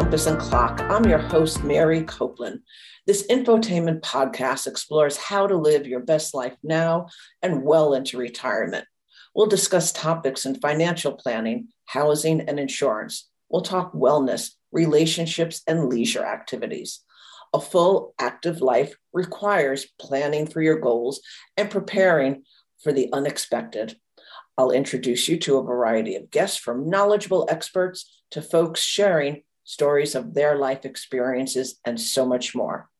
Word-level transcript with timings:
Compass 0.00 0.26
and 0.26 0.40
Clock. 0.40 0.80
I'm 0.80 1.04
your 1.04 1.18
host, 1.18 1.62
Mary 1.62 2.02
Copeland. 2.04 2.60
This 3.06 3.26
infotainment 3.26 4.00
podcast 4.00 4.66
explores 4.66 5.18
how 5.18 5.46
to 5.46 5.58
live 5.58 5.86
your 5.86 6.00
best 6.00 6.32
life 6.32 6.56
now 6.62 7.08
and 7.42 7.62
well 7.62 7.92
into 7.92 8.16
retirement. 8.16 8.86
We'll 9.34 9.46
discuss 9.46 9.92
topics 9.92 10.46
in 10.46 10.54
financial 10.54 11.12
planning, 11.12 11.68
housing, 11.84 12.40
and 12.40 12.58
insurance. 12.58 13.28
We'll 13.50 13.60
talk 13.60 13.92
wellness, 13.92 14.52
relationships, 14.72 15.60
and 15.66 15.90
leisure 15.90 16.24
activities. 16.24 17.00
A 17.52 17.60
full 17.60 18.14
active 18.18 18.62
life 18.62 18.94
requires 19.12 19.86
planning 20.00 20.46
for 20.46 20.62
your 20.62 20.80
goals 20.80 21.20
and 21.58 21.70
preparing 21.70 22.44
for 22.82 22.90
the 22.90 23.12
unexpected. 23.12 23.98
I'll 24.56 24.70
introduce 24.70 25.28
you 25.28 25.36
to 25.40 25.58
a 25.58 25.62
variety 25.62 26.16
of 26.16 26.30
guests 26.30 26.56
from 26.56 26.88
knowledgeable 26.88 27.46
experts 27.50 28.22
to 28.30 28.40
folks 28.40 28.80
sharing 28.80 29.42
stories 29.70 30.16
of 30.16 30.34
their 30.34 30.58
life 30.58 30.84
experiences 30.84 31.78
and 31.84 32.00
so 32.00 32.26
much 32.26 32.56
more, 32.56 32.90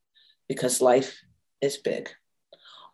because 0.49 0.81
life 0.81 1.21
is 1.61 1.77
big. 1.77 2.11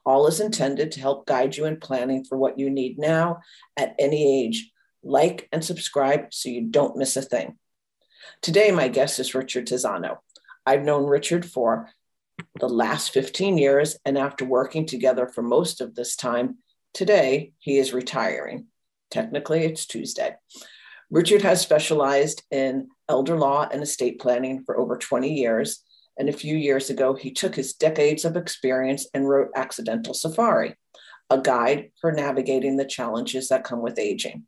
All 0.06 0.26
is 0.28 0.40
intended 0.40 0.92
to 0.92 1.00
help 1.00 1.26
guide 1.26 1.58
you 1.58 1.66
in 1.66 1.78
planning 1.78 2.24
for 2.24 2.38
what 2.38 2.58
you 2.58 2.70
need 2.70 2.98
now 2.98 3.40
at 3.76 3.94
any 3.98 4.44
age. 4.44 4.70
Like 5.02 5.46
and 5.52 5.62
subscribe 5.62 6.32
so 6.32 6.48
you 6.48 6.62
don't 6.62 6.96
miss 6.96 7.18
a 7.18 7.22
thing. 7.22 7.58
Today, 8.40 8.70
my 8.70 8.88
guest 8.88 9.18
is 9.18 9.34
Richard 9.34 9.66
Tizano. 9.66 10.16
I've 10.64 10.82
known 10.82 11.04
Richard 11.04 11.44
for 11.44 11.90
the 12.58 12.68
last 12.68 13.10
15 13.10 13.58
years, 13.58 13.98
and 14.06 14.16
after 14.16 14.46
working 14.46 14.86
together 14.86 15.28
for 15.28 15.42
most 15.42 15.82
of 15.82 15.94
this 15.94 16.16
time, 16.16 16.56
today 16.94 17.52
he 17.58 17.76
is 17.76 17.92
retiring. 17.92 18.68
Technically, 19.10 19.64
it's 19.64 19.84
Tuesday. 19.84 20.34
Richard 21.10 21.42
has 21.42 21.60
specialized 21.60 22.42
in 22.50 22.88
elder 23.08 23.38
law 23.38 23.68
and 23.70 23.80
estate 23.80 24.20
planning 24.20 24.64
for 24.64 24.76
over 24.76 24.96
20 24.96 25.32
years. 25.32 25.84
And 26.18 26.28
a 26.28 26.32
few 26.32 26.56
years 26.56 26.90
ago, 26.90 27.14
he 27.14 27.30
took 27.30 27.54
his 27.54 27.74
decades 27.74 28.24
of 28.24 28.36
experience 28.36 29.06
and 29.14 29.28
wrote 29.28 29.50
Accidental 29.54 30.14
Safari, 30.14 30.74
a 31.30 31.38
guide 31.38 31.92
for 32.00 32.10
navigating 32.10 32.76
the 32.76 32.84
challenges 32.84 33.48
that 33.48 33.62
come 33.62 33.82
with 33.82 34.00
aging. 34.00 34.46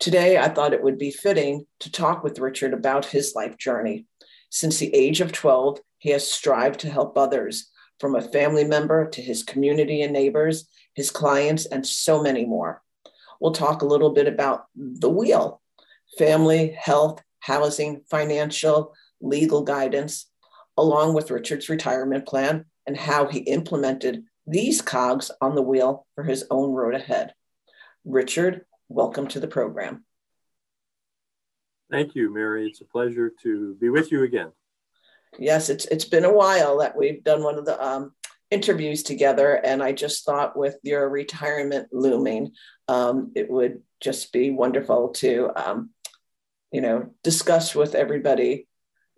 Today, 0.00 0.36
I 0.38 0.48
thought 0.48 0.72
it 0.72 0.82
would 0.82 0.98
be 0.98 1.12
fitting 1.12 1.66
to 1.80 1.92
talk 1.92 2.24
with 2.24 2.40
Richard 2.40 2.72
about 2.72 3.06
his 3.06 3.34
life 3.36 3.56
journey. 3.56 4.06
Since 4.50 4.78
the 4.78 4.92
age 4.94 5.20
of 5.20 5.30
12, 5.30 5.78
he 5.98 6.10
has 6.10 6.28
strived 6.28 6.80
to 6.80 6.90
help 6.90 7.16
others, 7.16 7.70
from 8.00 8.14
a 8.14 8.22
family 8.22 8.64
member 8.64 9.08
to 9.10 9.20
his 9.20 9.42
community 9.42 10.02
and 10.02 10.12
neighbors, 10.12 10.68
his 10.94 11.10
clients, 11.10 11.66
and 11.66 11.86
so 11.86 12.22
many 12.22 12.44
more. 12.44 12.82
We'll 13.40 13.52
talk 13.52 13.82
a 13.82 13.86
little 13.86 14.10
bit 14.10 14.26
about 14.26 14.66
the 14.74 15.10
wheel 15.10 15.60
family, 16.18 16.76
health, 16.78 17.22
housing, 17.40 18.02
financial, 18.10 18.94
legal 19.20 19.62
guidance, 19.62 20.26
along 20.76 21.14
with 21.14 21.30
Richard's 21.30 21.68
retirement 21.68 22.26
plan 22.26 22.66
and 22.86 22.96
how 22.96 23.26
he 23.26 23.38
implemented 23.40 24.24
these 24.46 24.82
cogs 24.82 25.30
on 25.40 25.54
the 25.54 25.62
wheel 25.62 26.06
for 26.14 26.24
his 26.24 26.44
own 26.50 26.72
road 26.72 26.94
ahead. 26.94 27.34
Richard, 28.04 28.64
welcome 28.88 29.28
to 29.28 29.40
the 29.40 29.48
program. 29.48 30.04
Thank 31.90 32.14
you, 32.14 32.32
Mary. 32.32 32.66
It's 32.66 32.80
a 32.80 32.84
pleasure 32.84 33.32
to 33.42 33.74
be 33.80 33.88
with 33.88 34.12
you 34.12 34.24
again. 34.24 34.52
Yes, 35.38 35.68
it's 35.68 35.84
it's 35.86 36.06
been 36.06 36.24
a 36.24 36.32
while 36.32 36.78
that 36.78 36.96
we've 36.96 37.22
done 37.22 37.42
one 37.42 37.58
of 37.58 37.66
the 37.66 37.82
um, 37.82 38.12
interviews 38.50 39.02
together, 39.02 39.54
and 39.54 39.82
I 39.82 39.92
just 39.92 40.24
thought 40.24 40.56
with 40.56 40.76
your 40.82 41.08
retirement 41.08 41.88
looming, 41.92 42.52
um, 42.88 43.32
it 43.34 43.50
would 43.50 43.82
just 44.00 44.32
be 44.32 44.50
wonderful 44.50 45.10
to 45.10 45.50
um, 45.56 45.90
you 46.72 46.80
know, 46.80 47.10
discuss 47.22 47.74
with 47.74 47.94
everybody, 47.94 48.66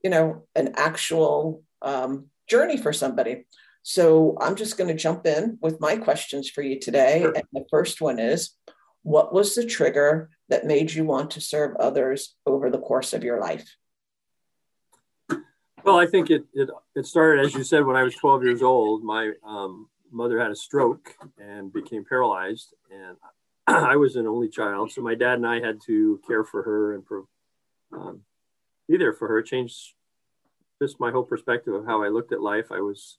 you 0.05 0.11
know, 0.11 0.45
an 0.55 0.75
actual 0.77 1.63
um, 1.83 2.27
journey 2.49 2.77
for 2.77 2.93
somebody. 2.93 3.47
So 3.83 4.37
I'm 4.41 4.57
just 4.57 4.77
going 4.77 4.89
to 4.89 4.95
jump 4.95 5.27
in 5.27 5.59
with 5.61 5.81
my 5.81 5.97
questions 5.97 6.51
for 6.51 6.63
you 6.63 6.79
today. 6.79 7.21
Sure. 7.23 7.33
And 7.33 7.45
the 7.53 7.65
first 7.71 8.01
one 8.01 8.19
is 8.19 8.51
What 9.03 9.33
was 9.33 9.55
the 9.55 9.65
trigger 9.65 10.31
that 10.49 10.67
made 10.67 10.93
you 10.93 11.05
want 11.05 11.31
to 11.33 11.41
serve 11.41 11.77
others 11.77 12.37
over 12.45 12.71
the 12.71 12.79
course 12.79 13.13
of 13.13 13.25
your 13.25 13.41
life? 13.41 13.77
Well, 15.83 15.99
I 15.99 16.07
think 16.07 16.31
it, 16.31 16.45
it, 16.53 16.69
it 16.95 17.07
started, 17.07 17.45
as 17.45 17.55
you 17.55 17.65
said, 17.65 17.87
when 17.87 17.97
I 17.97 18.03
was 18.03 18.15
12 18.15 18.45
years 18.45 18.63
old. 18.63 19.03
My 19.03 19.33
um, 19.47 19.89
mother 20.13 20.39
had 20.39 20.51
a 20.51 20.57
stroke 20.57 21.15
and 21.39 21.73
became 21.73 22.05
paralyzed, 22.05 22.75
and 22.91 23.17
I 23.67 23.97
was 23.97 24.17
an 24.17 24.27
only 24.27 24.49
child. 24.49 24.93
So 24.93 25.01
my 25.01 25.15
dad 25.15 25.35
and 25.35 25.47
I 25.47 25.61
had 25.61 25.81
to 25.87 26.21
care 26.27 26.45
for 26.45 26.63
her 26.63 26.95
and 26.95 27.05
pro- 27.05 27.29
um, 27.93 28.21
be 28.89 28.97
there 28.97 29.13
for 29.13 29.29
her. 29.29 29.43
Changed 29.43 29.95
just 30.83 31.01
my 31.01 31.11
whole 31.11 31.25
perspective 31.25 31.75
of 31.75 31.87
how 31.87 32.03
I 32.03 32.09
looked 32.09 32.33
at 32.33 32.41
life. 32.41 32.73
I 32.73 32.81
was, 32.81 33.19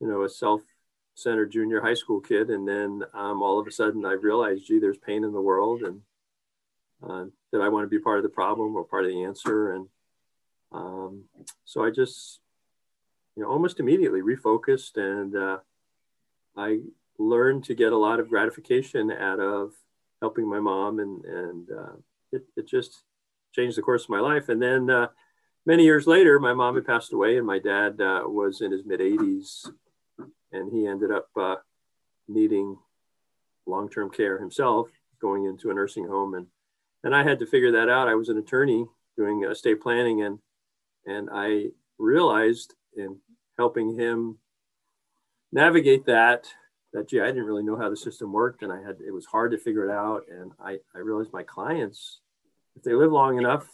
you 0.00 0.06
know, 0.06 0.22
a 0.22 0.28
self-centered 0.28 1.50
junior 1.50 1.80
high 1.80 1.94
school 1.94 2.20
kid, 2.20 2.50
and 2.50 2.66
then 2.66 3.02
um, 3.12 3.42
all 3.42 3.58
of 3.58 3.66
a 3.66 3.72
sudden 3.72 4.04
I 4.06 4.12
realized, 4.12 4.66
gee, 4.66 4.78
there's 4.78 4.98
pain 4.98 5.24
in 5.24 5.32
the 5.32 5.40
world, 5.40 5.82
and 5.82 6.00
uh, 7.02 7.24
that 7.52 7.60
I 7.60 7.68
want 7.68 7.84
to 7.84 7.88
be 7.88 7.98
part 7.98 8.18
of 8.18 8.22
the 8.22 8.28
problem 8.28 8.76
or 8.76 8.84
part 8.84 9.04
of 9.04 9.10
the 9.10 9.24
answer. 9.24 9.72
And 9.72 9.88
um, 10.72 11.24
so 11.64 11.84
I 11.84 11.90
just, 11.90 12.40
you 13.36 13.42
know, 13.42 13.50
almost 13.50 13.80
immediately 13.80 14.22
refocused, 14.22 14.96
and 14.96 15.36
uh, 15.36 15.58
I 16.56 16.78
learned 17.18 17.64
to 17.64 17.74
get 17.74 17.92
a 17.92 17.98
lot 17.98 18.20
of 18.20 18.28
gratification 18.28 19.10
out 19.10 19.40
of 19.40 19.72
helping 20.20 20.48
my 20.48 20.60
mom, 20.60 21.00
and 21.00 21.24
and 21.24 21.70
uh, 21.70 21.96
it, 22.32 22.44
it 22.56 22.66
just 22.68 23.02
changed 23.54 23.76
the 23.76 23.82
course 23.82 24.04
of 24.04 24.10
my 24.10 24.20
life. 24.20 24.48
And 24.48 24.60
then 24.60 24.90
uh, 24.90 25.08
many 25.66 25.84
years 25.84 26.06
later, 26.06 26.38
my 26.38 26.52
mom 26.52 26.74
had 26.74 26.86
passed 26.86 27.12
away, 27.12 27.38
and 27.38 27.46
my 27.46 27.58
dad 27.58 28.00
uh, 28.00 28.22
was 28.26 28.60
in 28.60 28.72
his 28.72 28.84
mid 28.84 29.00
80s, 29.00 29.70
and 30.52 30.72
he 30.72 30.86
ended 30.86 31.10
up 31.10 31.28
uh, 31.38 31.56
needing 32.28 32.76
long 33.66 33.88
term 33.88 34.10
care 34.10 34.38
himself, 34.38 34.88
going 35.20 35.44
into 35.46 35.70
a 35.70 35.74
nursing 35.74 36.06
home. 36.06 36.34
And, 36.34 36.46
and 37.02 37.14
I 37.14 37.22
had 37.22 37.38
to 37.40 37.46
figure 37.46 37.72
that 37.72 37.88
out. 37.88 38.08
I 38.08 38.14
was 38.14 38.28
an 38.28 38.38
attorney 38.38 38.86
doing 39.16 39.44
estate 39.44 39.80
planning, 39.80 40.22
and, 40.22 40.38
and 41.06 41.28
I 41.32 41.68
realized 41.98 42.74
in 42.96 43.18
helping 43.56 43.98
him 43.98 44.38
navigate 45.52 46.04
that 46.06 46.48
that 46.92 47.08
gee 47.08 47.20
i 47.20 47.26
didn't 47.26 47.44
really 47.44 47.62
know 47.62 47.76
how 47.76 47.88
the 47.88 47.96
system 47.96 48.32
worked 48.32 48.62
and 48.62 48.72
i 48.72 48.80
had 48.82 48.96
it 49.06 49.12
was 49.12 49.24
hard 49.24 49.52
to 49.52 49.58
figure 49.58 49.88
it 49.88 49.90
out 49.90 50.22
and 50.28 50.50
i, 50.60 50.78
I 50.94 50.98
realized 50.98 51.32
my 51.32 51.44
clients 51.44 52.20
if 52.76 52.82
they 52.82 52.94
live 52.94 53.12
long 53.12 53.38
enough, 53.38 53.68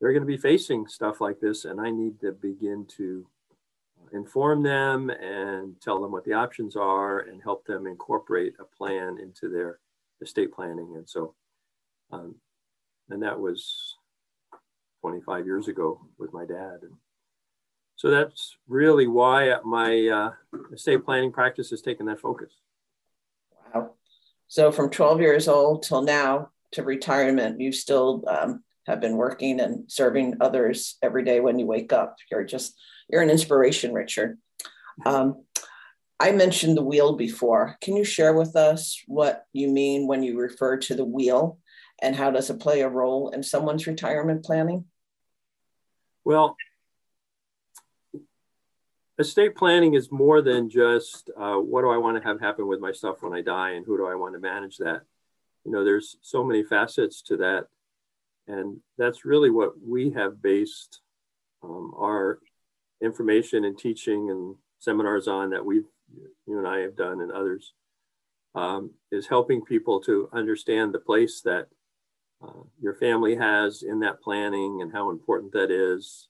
they're 0.00 0.12
going 0.12 0.22
to 0.22 0.26
be 0.26 0.36
facing 0.36 0.86
stuff 0.86 1.20
like 1.20 1.40
this. 1.40 1.64
And 1.64 1.80
I 1.80 1.90
need 1.90 2.20
to 2.20 2.32
begin 2.32 2.86
to 2.96 3.26
inform 4.12 4.62
them 4.62 5.10
and 5.10 5.80
tell 5.80 6.00
them 6.00 6.12
what 6.12 6.24
the 6.24 6.32
options 6.32 6.76
are 6.76 7.20
and 7.20 7.42
help 7.42 7.66
them 7.66 7.86
incorporate 7.86 8.54
a 8.60 8.64
plan 8.64 9.18
into 9.20 9.48
their 9.48 9.78
estate 10.20 10.52
planning. 10.52 10.94
And 10.96 11.08
so, 11.08 11.34
um, 12.12 12.36
and 13.10 13.22
that 13.22 13.38
was 13.38 13.96
25 15.00 15.46
years 15.46 15.68
ago 15.68 16.00
with 16.18 16.32
my 16.32 16.44
dad. 16.44 16.78
And 16.82 16.92
so 17.96 18.10
that's 18.10 18.56
really 18.68 19.06
why 19.06 19.56
my 19.64 20.08
uh, 20.08 20.30
estate 20.72 21.04
planning 21.04 21.32
practice 21.32 21.70
has 21.70 21.82
taken 21.82 22.06
that 22.06 22.20
focus. 22.20 22.52
Wow. 23.74 23.92
So 24.48 24.72
from 24.72 24.90
12 24.90 25.20
years 25.20 25.48
old 25.48 25.82
till 25.82 26.02
now, 26.02 26.50
to 26.72 26.82
retirement, 26.82 27.60
you 27.60 27.72
still 27.72 28.24
um, 28.28 28.62
have 28.86 29.00
been 29.00 29.16
working 29.16 29.60
and 29.60 29.90
serving 29.90 30.36
others 30.40 30.96
every 31.02 31.24
day 31.24 31.40
when 31.40 31.58
you 31.58 31.66
wake 31.66 31.92
up. 31.92 32.16
You're 32.30 32.44
just, 32.44 32.78
you're 33.08 33.22
an 33.22 33.30
inspiration, 33.30 33.92
Richard. 33.92 34.38
Um, 35.06 35.44
I 36.20 36.32
mentioned 36.32 36.76
the 36.76 36.84
wheel 36.84 37.16
before. 37.16 37.76
Can 37.80 37.96
you 37.96 38.04
share 38.04 38.34
with 38.34 38.56
us 38.56 39.02
what 39.06 39.44
you 39.52 39.68
mean 39.68 40.06
when 40.06 40.22
you 40.22 40.38
refer 40.38 40.76
to 40.78 40.94
the 40.94 41.04
wheel 41.04 41.58
and 42.00 42.14
how 42.14 42.30
does 42.30 42.50
it 42.50 42.60
play 42.60 42.82
a 42.82 42.88
role 42.88 43.30
in 43.30 43.42
someone's 43.42 43.86
retirement 43.86 44.44
planning? 44.44 44.84
Well, 46.24 46.56
estate 49.18 49.54
planning 49.54 49.94
is 49.94 50.10
more 50.10 50.42
than 50.42 50.70
just 50.70 51.30
uh, 51.36 51.56
what 51.56 51.82
do 51.82 51.90
I 51.90 51.98
want 51.98 52.16
to 52.16 52.28
have 52.28 52.40
happen 52.40 52.66
with 52.66 52.80
my 52.80 52.92
stuff 52.92 53.22
when 53.22 53.32
I 53.32 53.42
die 53.42 53.72
and 53.72 53.84
who 53.84 53.96
do 53.96 54.06
I 54.06 54.14
want 54.14 54.34
to 54.34 54.40
manage 54.40 54.78
that 54.78 55.02
you 55.64 55.72
know 55.72 55.84
there's 55.84 56.16
so 56.22 56.44
many 56.44 56.62
facets 56.62 57.22
to 57.22 57.36
that. 57.38 57.66
And 58.46 58.80
that's 58.98 59.24
really 59.24 59.50
what 59.50 59.72
we 59.82 60.10
have 60.10 60.42
based 60.42 61.00
um, 61.62 61.94
our 61.96 62.38
information 63.02 63.64
and 63.64 63.78
teaching 63.78 64.30
and 64.30 64.56
seminars 64.78 65.28
on 65.28 65.50
that 65.50 65.64
we 65.64 65.76
you 66.46 66.58
and 66.58 66.68
i 66.68 66.78
have 66.78 66.94
done 66.94 67.22
and 67.22 67.32
others 67.32 67.72
um, 68.54 68.90
is 69.10 69.26
helping 69.26 69.62
people 69.62 70.00
to 70.02 70.28
understand 70.32 70.92
the 70.92 71.00
place 71.00 71.40
that 71.42 71.66
uh, 72.42 72.62
your 72.80 72.94
family 72.94 73.34
has 73.36 73.82
in 73.82 74.00
that 74.00 74.20
planning 74.22 74.80
and 74.82 74.92
how 74.92 75.10
important 75.10 75.52
that 75.52 75.70
is. 75.70 76.28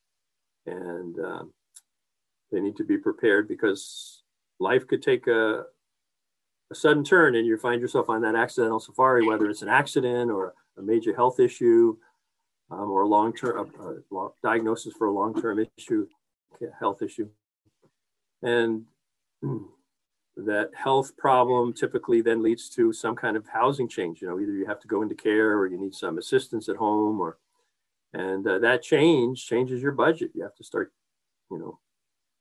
And 0.66 1.18
um, 1.18 1.52
they 2.50 2.60
need 2.60 2.76
to 2.76 2.84
be 2.84 2.96
prepared 2.96 3.48
because 3.48 4.22
life 4.58 4.86
could 4.86 5.02
take 5.02 5.26
a, 5.26 5.64
a 6.70 6.74
sudden 6.74 7.04
turn 7.04 7.34
and 7.34 7.46
you 7.46 7.56
find 7.58 7.80
yourself 7.80 8.08
on 8.08 8.22
that 8.22 8.34
accidental 8.34 8.80
safari, 8.80 9.26
whether 9.26 9.48
it's 9.48 9.62
an 9.62 9.68
accident 9.68 10.30
or 10.30 10.54
a 10.78 10.82
major 10.82 11.14
health 11.14 11.38
issue, 11.38 11.96
um, 12.70 12.90
or 12.90 13.02
a 13.02 13.08
long-term 13.08 13.70
diagnosis 14.42 14.94
for 14.94 15.06
a 15.06 15.12
long-term 15.12 15.64
issue, 15.76 16.06
health 16.78 17.02
issue, 17.02 17.28
and 18.42 18.84
that 20.36 20.70
health 20.74 21.16
problem 21.16 21.72
typically 21.72 22.20
then 22.20 22.42
leads 22.42 22.68
to 22.70 22.92
some 22.92 23.14
kind 23.14 23.36
of 23.36 23.46
housing 23.46 23.88
change. 23.88 24.20
You 24.20 24.28
know, 24.28 24.40
either 24.40 24.52
you 24.52 24.66
have 24.66 24.80
to 24.80 24.88
go 24.88 25.02
into 25.02 25.14
care 25.14 25.56
or 25.56 25.66
you 25.66 25.78
need 25.78 25.94
some 25.94 26.18
assistance 26.18 26.68
at 26.68 26.76
home, 26.76 27.20
or 27.20 27.38
and 28.12 28.46
uh, 28.46 28.58
that 28.60 28.82
change 28.82 29.46
changes 29.46 29.82
your 29.82 29.92
budget. 29.92 30.30
You 30.34 30.42
have 30.42 30.56
to 30.56 30.64
start, 30.64 30.92
you 31.50 31.58
know, 31.58 31.78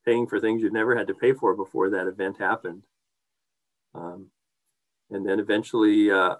paying 0.04 0.26
for 0.26 0.40
things 0.40 0.62
you've 0.62 0.72
never 0.72 0.96
had 0.96 1.06
to 1.08 1.14
pay 1.14 1.32
for 1.32 1.54
before 1.54 1.90
that 1.90 2.06
event 2.06 2.38
happened. 2.38 2.82
Um, 3.94 4.26
and 5.10 5.26
then 5.26 5.38
eventually, 5.38 6.10
uh, 6.10 6.36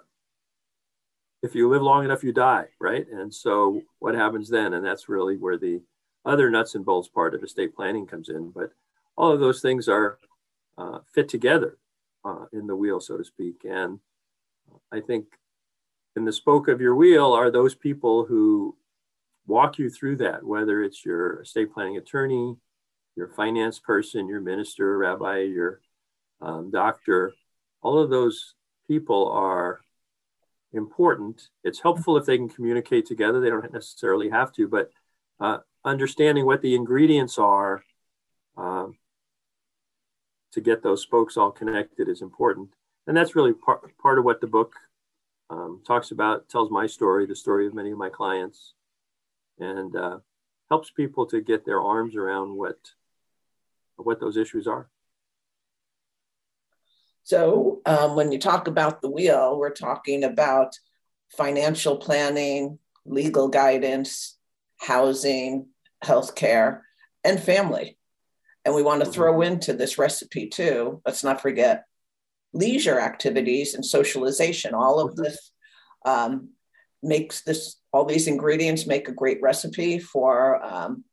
if 1.43 1.55
you 1.55 1.69
live 1.69 1.81
long 1.81 2.03
enough, 2.03 2.23
you 2.23 2.33
die, 2.33 2.65
right? 2.79 3.05
And 3.11 3.33
so, 3.33 3.81
what 3.99 4.15
happens 4.15 4.49
then? 4.49 4.73
And 4.73 4.85
that's 4.85 5.09
really 5.09 5.37
where 5.37 5.57
the 5.57 5.81
other 6.25 6.49
nuts 6.49 6.75
and 6.75 6.83
bolts 6.83 7.07
part 7.07 7.35
of 7.35 7.43
estate 7.43 7.75
planning 7.75 8.07
comes 8.07 8.29
in. 8.29 8.49
But 8.49 8.71
all 9.15 9.31
of 9.31 9.39
those 9.39 9.61
things 9.61 9.87
are 9.87 10.17
uh, 10.77 10.99
fit 11.13 11.29
together 11.29 11.77
uh, 12.25 12.45
in 12.51 12.67
the 12.67 12.75
wheel, 12.75 12.99
so 12.99 13.17
to 13.17 13.23
speak. 13.23 13.63
And 13.63 13.99
I 14.91 14.99
think 14.99 15.25
in 16.15 16.25
the 16.25 16.33
spoke 16.33 16.67
of 16.67 16.81
your 16.81 16.95
wheel 16.95 17.33
are 17.33 17.51
those 17.51 17.75
people 17.75 18.25
who 18.25 18.75
walk 19.47 19.77
you 19.77 19.89
through 19.89 20.17
that, 20.17 20.43
whether 20.43 20.83
it's 20.83 21.05
your 21.05 21.41
estate 21.41 21.73
planning 21.73 21.97
attorney, 21.97 22.55
your 23.15 23.27
finance 23.29 23.79
person, 23.79 24.27
your 24.27 24.41
minister, 24.41 24.97
rabbi, 24.97 25.39
your 25.39 25.81
um, 26.41 26.71
doctor. 26.71 27.33
All 27.85 27.99
of 27.99 28.09
those 28.09 28.55
people 28.87 29.29
are 29.29 29.79
important. 30.73 31.49
It's 31.63 31.79
helpful 31.79 32.17
if 32.17 32.25
they 32.25 32.35
can 32.35 32.49
communicate 32.49 33.05
together. 33.05 33.39
They 33.39 33.51
don't 33.51 33.71
necessarily 33.71 34.31
have 34.31 34.51
to, 34.53 34.67
but 34.67 34.89
uh, 35.39 35.59
understanding 35.83 36.47
what 36.47 36.63
the 36.63 36.73
ingredients 36.73 37.37
are 37.37 37.83
um, 38.57 38.97
to 40.53 40.61
get 40.61 40.81
those 40.81 41.03
spokes 41.03 41.37
all 41.37 41.51
connected 41.51 42.09
is 42.09 42.23
important. 42.23 42.69
And 43.05 43.15
that's 43.15 43.35
really 43.35 43.53
part, 43.53 43.95
part 43.99 44.17
of 44.17 44.25
what 44.25 44.41
the 44.41 44.47
book 44.47 44.73
um, 45.51 45.83
talks 45.85 46.09
about, 46.09 46.49
tells 46.49 46.71
my 46.71 46.87
story, 46.87 47.27
the 47.27 47.35
story 47.35 47.67
of 47.67 47.75
many 47.75 47.91
of 47.91 47.99
my 47.99 48.09
clients, 48.09 48.73
and 49.59 49.95
uh, 49.95 50.17
helps 50.69 50.89
people 50.89 51.27
to 51.27 51.39
get 51.39 51.67
their 51.67 51.81
arms 51.81 52.15
around 52.15 52.55
what, 52.55 52.79
what 53.97 54.19
those 54.19 54.37
issues 54.37 54.65
are. 54.65 54.89
So, 57.25 57.81
um, 57.87 58.15
when 58.15 58.31
you 58.31 58.37
talk 58.37 58.67
about 58.67 59.01
the 59.01 59.09
wheel, 59.09 59.57
we're 59.57 59.71
talking 59.71 60.23
about 60.23 60.77
financial 61.35 61.97
planning, 61.97 62.77
legal 63.03 63.47
guidance, 63.47 64.37
housing, 64.79 65.69
healthcare, 66.03 66.81
and 67.23 67.39
family. 67.39 67.97
And 68.63 68.75
we 68.75 68.83
want 68.83 69.01
to 69.01 69.05
mm-hmm. 69.05 69.13
throw 69.13 69.41
into 69.41 69.73
this 69.73 69.97
recipe 69.97 70.49
too, 70.49 71.01
let's 71.03 71.23
not 71.23 71.41
forget 71.41 71.85
leisure 72.53 72.99
activities 72.99 73.73
and 73.73 73.83
socialization. 73.83 74.75
All 74.75 74.99
of 74.99 75.15
mm-hmm. 75.15 75.23
this 75.23 75.51
um, 76.05 76.49
makes 77.01 77.41
this, 77.41 77.77
all 77.91 78.05
these 78.05 78.27
ingredients 78.27 78.85
make 78.85 79.07
a 79.07 79.13
great 79.13 79.41
recipe 79.41 79.97
for 79.97 80.63
um, 80.63 81.03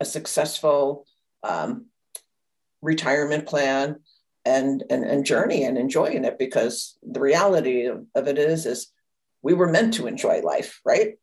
a 0.00 0.04
successful 0.04 1.06
um, 1.44 1.86
retirement 2.82 3.46
plan 3.46 4.00
and, 4.44 4.84
and 4.90 5.04
and 5.04 5.24
journey 5.24 5.64
and 5.64 5.78
enjoying 5.78 6.24
it 6.24 6.38
because 6.38 6.98
the 7.02 7.20
reality 7.20 7.86
of, 7.86 8.04
of 8.14 8.28
it 8.28 8.38
is 8.38 8.66
is 8.66 8.92
we 9.42 9.54
were 9.54 9.68
meant 9.70 9.94
to 9.94 10.06
enjoy 10.06 10.40
life 10.40 10.80
right? 10.84 11.14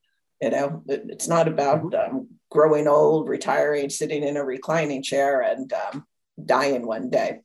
You 0.41 0.49
know 0.49 0.83
it, 0.87 1.05
it's 1.09 1.27
not 1.27 1.47
about 1.47 1.83
mm-hmm. 1.83 2.15
um, 2.15 2.27
growing 2.49 2.87
old 2.87 3.29
retiring 3.29 3.89
sitting 3.89 4.23
in 4.23 4.37
a 4.37 4.43
reclining 4.43 5.03
chair 5.03 5.41
and 5.41 5.71
um, 5.73 6.05
dying 6.43 6.85
one 6.85 7.09
day. 7.09 7.39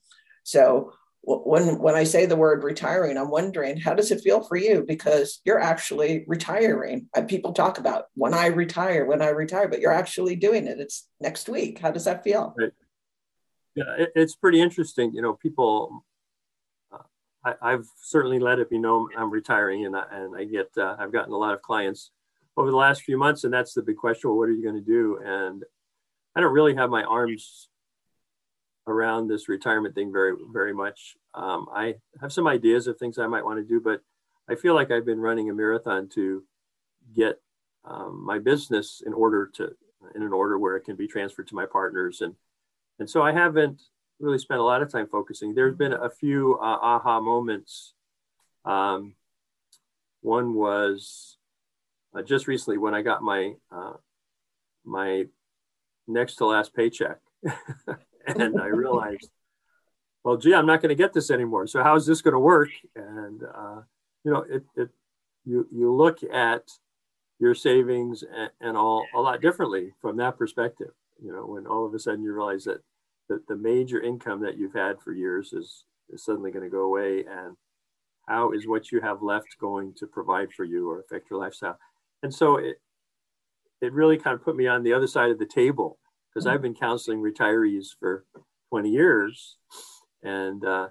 So 0.45 0.93
when 1.27 1.81
when 1.81 1.97
i 1.97 2.05
say 2.05 2.25
the 2.25 2.37
word 2.37 2.63
retiring 2.63 3.19
i'm 3.19 3.31
wondering 3.31 3.77
how 3.77 3.93
does 3.93 4.13
it 4.13 4.21
feel 4.21 4.43
for 4.43 4.57
you? 4.57 4.85
Because 4.87 5.41
you're 5.45 5.61
actually 5.61 6.25
retiring. 6.29 7.09
And 7.17 7.29
people 7.29 7.53
talk 7.53 7.79
about 7.79 8.05
when 8.15 8.33
i 8.33 8.47
retire 8.47 9.05
when 9.05 9.21
i 9.21 9.29
retire 9.29 9.69
but 9.69 9.81
you're 9.81 9.93
actually 9.93 10.37
doing 10.37 10.67
it. 10.67 10.79
It's 10.79 11.09
next 11.21 11.49
week. 11.49 11.81
How 11.81 11.91
does 11.91 12.05
that 12.05 12.23
feel? 12.23 12.55
Right. 12.57 12.73
Yeah, 13.77 13.95
it, 13.99 14.13
it's 14.17 14.35
pretty 14.35 14.61
interesting. 14.61 15.13
You 15.13 15.23
know, 15.23 15.35
people. 15.35 16.05
Uh, 16.91 17.53
I, 17.63 17.71
have 17.73 17.85
certainly 18.03 18.41
let 18.41 18.59
it 18.59 18.71
be 18.71 18.79
known 18.79 19.11
I'm 19.17 19.31
retiring, 19.31 19.87
and 19.87 19.95
I, 19.95 20.05
and 20.11 20.35
I 20.35 20.45
get 20.45 20.71
uh, 20.77 20.97
I've 20.99 21.13
gotten 21.13 21.33
a 21.33 21.39
lot 21.39 21.55
of 21.55 21.63
clients 21.63 22.11
over 22.57 22.71
the 22.71 22.77
last 22.77 23.03
few 23.03 23.19
months, 23.19 23.45
and 23.45 23.53
that's 23.53 23.75
the 23.75 23.83
big 23.83 23.99
question: 23.99 24.31
well, 24.31 24.39
what 24.39 24.49
are 24.49 24.53
you 24.53 24.63
going 24.63 24.75
to 24.75 24.81
do? 24.81 25.19
And 25.23 25.63
I 26.35 26.41
don't 26.41 26.55
really 26.55 26.75
have 26.75 26.91
my 26.91 27.05
arms 27.05 27.69
around 28.89 29.29
this 29.29 29.49
retirement 29.49 29.95
thing 29.95 30.11
very 30.11 30.35
very 30.53 30.73
much. 30.73 31.17
Um, 31.35 31.67
I 31.73 31.97
have 32.21 32.33
some 32.33 32.47
ideas 32.47 32.87
of 32.87 32.99
things 32.99 33.19
I 33.19 33.27
might 33.27 33.45
want 33.45 33.59
to 33.59 33.65
do, 33.65 33.81
but 33.81 34.01
I 34.49 34.55
feel 34.55 34.75
like 34.75 34.91
I've 34.91 35.07
been 35.07 35.21
running 35.21 35.51
a 35.51 35.55
marathon 35.55 36.09
to 36.15 36.45
get 37.15 37.41
um, 37.85 38.25
my 38.25 38.39
business 38.39 39.03
in 39.05 39.13
order 39.13 39.51
to 39.57 39.77
in 40.15 40.23
an 40.23 40.33
order 40.33 40.59
where 40.59 40.77
it 40.77 40.85
can 40.85 40.97
be 40.97 41.07
transferred 41.07 41.49
to 41.49 41.55
my 41.55 41.67
partners 41.67 42.23
and 42.23 42.35
and 42.99 43.09
so 43.09 43.23
I 43.23 43.33
haven't 43.33 43.83
really 44.21 44.39
spent 44.39 44.61
a 44.61 44.65
lot 44.65 44.83
of 44.83 44.91
time 44.91 45.07
focusing. 45.07 45.55
There's 45.55 45.77
been 45.77 45.93
a 45.93 46.09
few 46.09 46.59
uh, 46.61 46.79
aha 46.81 47.21
moments. 47.21 47.95
Um, 48.65 49.15
one 50.23 50.55
was 50.55 51.37
uh, 52.15 52.23
just 52.23 52.47
recently 52.47 52.79
when 52.79 52.95
I 52.95 53.03
got 53.03 53.23
my 53.23 53.55
uh, 53.71 53.95
my 54.85 55.25
next 56.09 56.37
to 56.37 56.47
last 56.47 56.75
paycheck, 56.75 57.19
and 58.27 58.61
I 58.61 58.67
realized, 58.67 59.31
well, 60.25 60.37
gee, 60.37 60.55
I'm 60.55 60.67
not 60.67 60.81
going 60.81 60.91
to 60.91 61.01
get 61.01 61.13
this 61.13 61.31
anymore. 61.31 61.67
So 61.67 61.83
how 61.83 61.97
is 61.97 62.07
this 62.07 62.23
going 62.23 62.33
to 62.33 62.41
work? 62.41 62.71
And 62.95 63.43
uh, 63.43 63.81
you 64.25 64.33
know, 64.33 64.45
it, 64.49 64.65
it 64.77 64.89
you 65.45 65.69
you 65.71 65.93
look 65.93 66.23
at 66.25 66.63
your 67.39 67.55
savings 67.55 68.25
and, 68.25 68.51
and 68.61 68.77
all 68.77 69.05
a 69.15 69.21
lot 69.21 69.43
differently 69.43 69.93
from 70.01 70.17
that 70.17 70.39
perspective 70.39 70.93
you 71.23 71.33
know, 71.33 71.47
when 71.47 71.67
all 71.67 71.87
of 71.87 71.95
a 71.95 71.99
sudden 71.99 72.23
you 72.23 72.33
realize 72.33 72.65
that 72.65 72.81
the, 73.29 73.41
the 73.49 73.57
major 73.57 74.01
income 74.01 74.41
that 74.43 74.57
you've 74.57 74.75
had 74.75 75.01
for 75.01 75.13
years 75.13 75.53
is, 75.53 75.85
is 76.11 76.25
suddenly 76.25 76.51
going 76.51 76.65
to 76.65 76.71
go 76.71 76.83
away 76.83 77.25
and 77.29 77.57
how 78.29 78.53
is 78.53 78.67
what 78.67 78.91
you 78.91 79.01
have 79.01 79.23
left 79.23 79.57
going 79.61 79.95
to 79.99 80.07
provide 80.07 80.53
for 80.53 80.65
you 80.65 80.91
or 80.91 81.01
affect 81.01 81.31
your 81.31 81.41
lifestyle? 81.41 81.79
And 82.23 82.35
so 82.35 82.57
it 82.57 82.81
it 83.83 83.93
really 83.93 84.17
kind 84.17 84.35
of 84.35 84.43
put 84.43 84.57
me 84.57 84.67
on 84.67 84.83
the 84.83 84.95
other 84.95 85.07
side 85.07 85.31
of 85.31 85.39
the 85.39 85.45
table 85.45 85.99
because 86.33 86.47
i've 86.47 86.63
been 86.63 86.75
counseling 86.75 87.21
retirees 87.21 87.89
for 88.01 88.25
20 88.71 88.89
years 88.89 89.59
and 90.23 90.65
uh, 90.65 90.89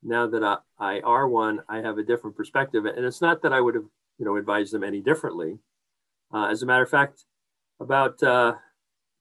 now 0.00 0.28
that 0.28 0.44
I, 0.44 0.58
I 0.78 1.00
are 1.00 1.26
one 1.26 1.62
i 1.68 1.78
have 1.78 1.98
a 1.98 2.04
different 2.04 2.36
perspective 2.36 2.84
and 2.84 3.04
it's 3.04 3.20
not 3.20 3.42
that 3.42 3.52
i 3.52 3.60
would 3.60 3.74
have 3.74 3.86
you 4.18 4.24
know 4.24 4.36
advised 4.36 4.72
them 4.72 4.84
any 4.84 5.00
differently. 5.00 5.58
Uh, 6.32 6.46
as 6.46 6.62
a 6.62 6.66
matter 6.66 6.82
of 6.82 6.90
fact 6.90 7.24
about 7.80 8.22
uh, 8.22 8.54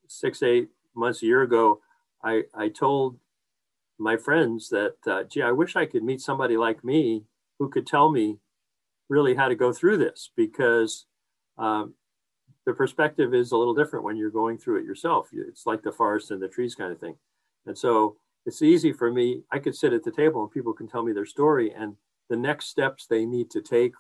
six, 0.08 0.44
eight 0.44 0.70
months, 0.96 1.24
a 1.24 1.26
year 1.26 1.42
ago, 1.42 1.82
I, 2.24 2.44
I 2.54 2.70
told 2.70 3.18
my 3.98 4.18
friends 4.18 4.70
that, 4.70 4.96
uh, 5.08 5.24
gee, 5.24 5.42
I 5.42 5.52
wish 5.52 5.76
I 5.76 5.86
could 5.86 6.04
meet 6.04 6.22
somebody 6.22 6.58
like 6.58 6.84
me 6.84 7.26
who 7.60 7.70
could 7.70 7.88
tell 7.88 8.12
me 8.12 8.38
really 9.10 9.36
how 9.36 9.48
to 9.48 9.56
go 9.56 9.72
through 9.74 9.98
this 9.98 10.32
because 10.36 11.06
um, 11.58 11.94
the 12.66 12.74
perspective 12.74 13.34
is 13.34 13.52
a 13.52 13.58
little 13.58 13.74
different 13.74 14.06
when 14.06 14.18
you're 14.18 14.30
going 14.30 14.58
through 14.58 14.80
it 14.80 14.86
yourself. 14.86 15.30
It's 15.34 15.66
like 15.66 15.84
the 15.84 15.92
forest 15.92 16.32
and 16.32 16.42
the 16.42 16.48
trees 16.48 16.76
kind 16.76 16.92
of 16.92 17.00
thing. 17.00 17.16
And 17.66 17.78
so 17.78 18.18
it's 18.46 18.62
easy 18.62 18.92
for 18.92 19.12
me. 19.12 19.44
I 19.52 19.60
could 19.60 19.76
sit 19.76 19.94
at 19.94 20.04
the 20.04 20.12
table 20.12 20.42
and 20.42 20.52
people 20.52 20.74
can 20.74 20.88
tell 20.88 21.04
me 21.04 21.14
their 21.14 21.26
story 21.26 21.74
and 21.74 21.96
the 22.30 22.38
next 22.38 22.68
steps 22.68 23.06
they 23.06 23.26
need 23.26 23.50
to 23.52 23.62
take 23.62 23.94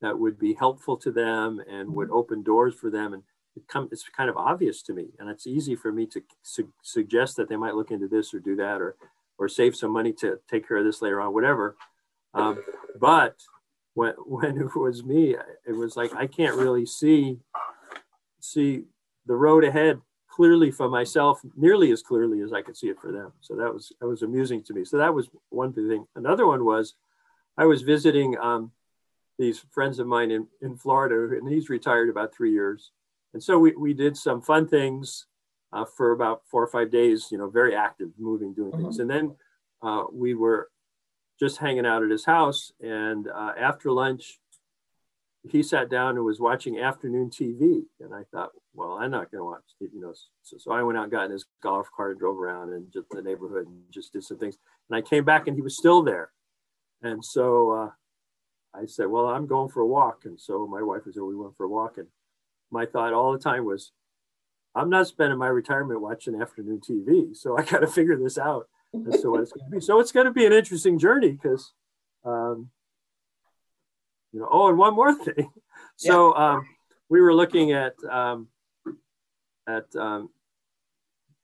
that 0.00 0.18
would 0.18 0.38
be 0.38 0.54
helpful 0.54 0.96
to 0.98 1.10
them 1.10 1.60
and 1.70 1.88
would 1.94 2.10
open 2.10 2.42
doors 2.42 2.74
for 2.74 2.90
them. 2.90 3.12
And 3.14 3.22
it 3.56 3.68
come, 3.68 3.88
it's 3.92 4.04
kind 4.16 4.30
of 4.30 4.36
obvious 4.36 4.82
to 4.82 4.92
me 4.92 5.06
and 5.18 5.28
it's 5.28 5.46
easy 5.46 5.76
for 5.76 5.92
me 5.92 6.06
to 6.06 6.22
su- 6.42 6.72
suggest 6.82 7.36
that 7.36 7.48
they 7.48 7.56
might 7.56 7.74
look 7.74 7.90
into 7.90 8.08
this 8.08 8.34
or 8.34 8.40
do 8.40 8.56
that 8.56 8.80
or 8.80 8.96
or 9.36 9.48
save 9.48 9.74
some 9.74 9.90
money 9.90 10.12
to 10.12 10.38
take 10.48 10.66
care 10.66 10.76
of 10.76 10.84
this 10.84 11.02
later 11.02 11.20
on 11.20 11.34
whatever. 11.34 11.76
Um, 12.34 12.62
but 12.98 13.36
when 13.94 14.14
when 14.26 14.56
it 14.60 14.76
was 14.76 15.04
me 15.04 15.36
it 15.66 15.72
was 15.72 15.96
like 15.96 16.14
i 16.14 16.26
can't 16.26 16.56
really 16.56 16.84
see 16.84 17.38
see 18.40 18.82
the 19.26 19.34
road 19.34 19.64
ahead 19.64 20.00
clearly 20.28 20.70
for 20.70 20.88
myself 20.88 21.40
nearly 21.56 21.92
as 21.92 22.02
clearly 22.02 22.40
as 22.40 22.52
i 22.52 22.60
could 22.60 22.76
see 22.76 22.88
it 22.88 23.00
for 23.00 23.12
them. 23.12 23.32
So 23.40 23.54
that 23.54 23.72
was 23.72 23.92
that 24.00 24.06
was 24.06 24.22
amusing 24.22 24.62
to 24.64 24.74
me. 24.74 24.84
So 24.84 24.98
that 24.98 25.14
was 25.14 25.30
one 25.50 25.72
thing. 25.72 26.06
Another 26.16 26.46
one 26.46 26.64
was 26.64 26.94
i 27.56 27.64
was 27.64 27.82
visiting 27.82 28.36
um, 28.38 28.72
these 29.38 29.64
friends 29.70 29.98
of 29.98 30.06
mine 30.06 30.30
in, 30.30 30.46
in 30.60 30.76
florida 30.76 31.36
and 31.36 31.48
he's 31.48 31.70
retired 31.70 32.08
about 32.08 32.34
three 32.34 32.52
years 32.52 32.90
and 33.34 33.42
so 33.42 33.58
we, 33.58 33.74
we 33.76 33.92
did 33.92 34.16
some 34.16 34.40
fun 34.40 34.66
things 34.68 35.26
uh, 35.72 35.84
for 35.84 36.12
about 36.12 36.42
four 36.50 36.62
or 36.62 36.68
five 36.68 36.90
days, 36.90 37.28
you 37.32 37.36
know, 37.36 37.50
very 37.50 37.74
active, 37.74 38.10
moving, 38.16 38.54
doing 38.54 38.70
mm-hmm. 38.70 38.82
things. 38.82 39.00
And 39.00 39.10
then 39.10 39.34
uh, 39.82 40.04
we 40.12 40.34
were 40.34 40.70
just 41.40 41.58
hanging 41.58 41.84
out 41.84 42.04
at 42.04 42.10
his 42.10 42.24
house. 42.24 42.70
And 42.80 43.26
uh, 43.26 43.52
after 43.58 43.90
lunch, 43.90 44.38
he 45.50 45.64
sat 45.64 45.90
down 45.90 46.16
and 46.16 46.24
was 46.24 46.38
watching 46.38 46.78
afternoon 46.78 47.28
TV. 47.28 47.82
And 48.00 48.14
I 48.14 48.22
thought, 48.32 48.50
well, 48.72 48.92
I'm 48.92 49.10
not 49.10 49.32
going 49.32 49.40
to 49.40 49.44
watch, 49.44 49.64
you 49.80 50.00
know. 50.00 50.14
So, 50.44 50.56
so 50.58 50.70
I 50.70 50.82
went 50.82 50.96
out 50.96 51.04
and 51.04 51.12
got 51.12 51.26
in 51.26 51.32
his 51.32 51.44
golf 51.60 51.88
cart 51.94 52.12
and 52.12 52.20
drove 52.20 52.38
around 52.38 52.72
and 52.72 52.86
just 52.92 53.10
the 53.10 53.20
neighborhood 53.20 53.66
and 53.66 53.82
just 53.90 54.12
did 54.12 54.22
some 54.22 54.38
things. 54.38 54.56
And 54.88 54.96
I 54.96 55.02
came 55.02 55.24
back 55.24 55.48
and 55.48 55.56
he 55.56 55.62
was 55.62 55.76
still 55.76 56.04
there. 56.04 56.30
And 57.02 57.22
so 57.22 57.70
uh, 57.72 57.90
I 58.80 58.86
said, 58.86 59.08
well, 59.08 59.26
I'm 59.26 59.48
going 59.48 59.70
for 59.70 59.80
a 59.80 59.86
walk. 59.86 60.22
And 60.24 60.40
so 60.40 60.68
my 60.68 60.82
wife 60.82 61.04
was 61.04 61.16
there. 61.16 61.24
We 61.24 61.36
went 61.36 61.56
for 61.56 61.64
a 61.64 61.68
walk. 61.68 61.98
And 61.98 62.06
my 62.70 62.86
thought 62.86 63.12
all 63.12 63.32
the 63.32 63.38
time 63.38 63.64
was, 63.64 63.92
I'm 64.74 64.90
not 64.90 65.06
spending 65.06 65.38
my 65.38 65.46
retirement 65.46 66.00
watching 66.00 66.40
afternoon 66.40 66.80
TV. 66.80 67.36
So 67.36 67.56
I 67.56 67.62
got 67.62 67.80
to 67.80 67.86
figure 67.86 68.16
this 68.16 68.38
out. 68.38 68.68
And 68.92 69.14
so 69.14 69.36
it's 69.36 69.52
going 69.52 69.70
to 69.70 69.70
be. 69.70 69.80
So 69.80 70.00
it's 70.00 70.12
going 70.12 70.26
to 70.26 70.32
be 70.32 70.46
an 70.46 70.52
interesting 70.52 70.98
journey 70.98 71.32
because, 71.32 71.72
um, 72.24 72.70
you 74.32 74.40
know, 74.40 74.48
oh, 74.50 74.68
and 74.68 74.78
one 74.78 74.94
more 74.94 75.14
thing. 75.14 75.50
So 75.96 76.34
um, 76.34 76.66
we 77.08 77.20
were 77.20 77.32
looking 77.32 77.70
at 77.70 77.94
um, 78.10 78.48
at 79.68 79.84
um, 79.94 80.30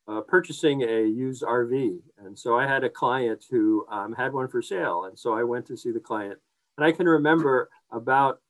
uh, 0.09 0.23
purchasing 0.23 0.83
a 0.83 1.07
used 1.07 1.45
RV, 1.45 2.01
and 2.19 2.37
so 2.37 2.59
I 2.59 2.67
had 2.67 2.83
a 2.83 2.91
client 2.91 3.45
who 3.49 3.87
um, 3.89 4.13
had 4.13 4.33
one 4.33 4.49
for 4.49 4.61
sale, 4.61 5.05
and 5.05 5.17
so 5.17 5.35
I 5.35 5.45
went 5.45 5.67
to 5.67 5.77
see 5.77 5.93
the 5.93 6.01
client, 6.01 6.41
and 6.77 6.85
I 6.85 6.91
can 6.91 7.07
remember 7.07 7.71
about 7.93 8.41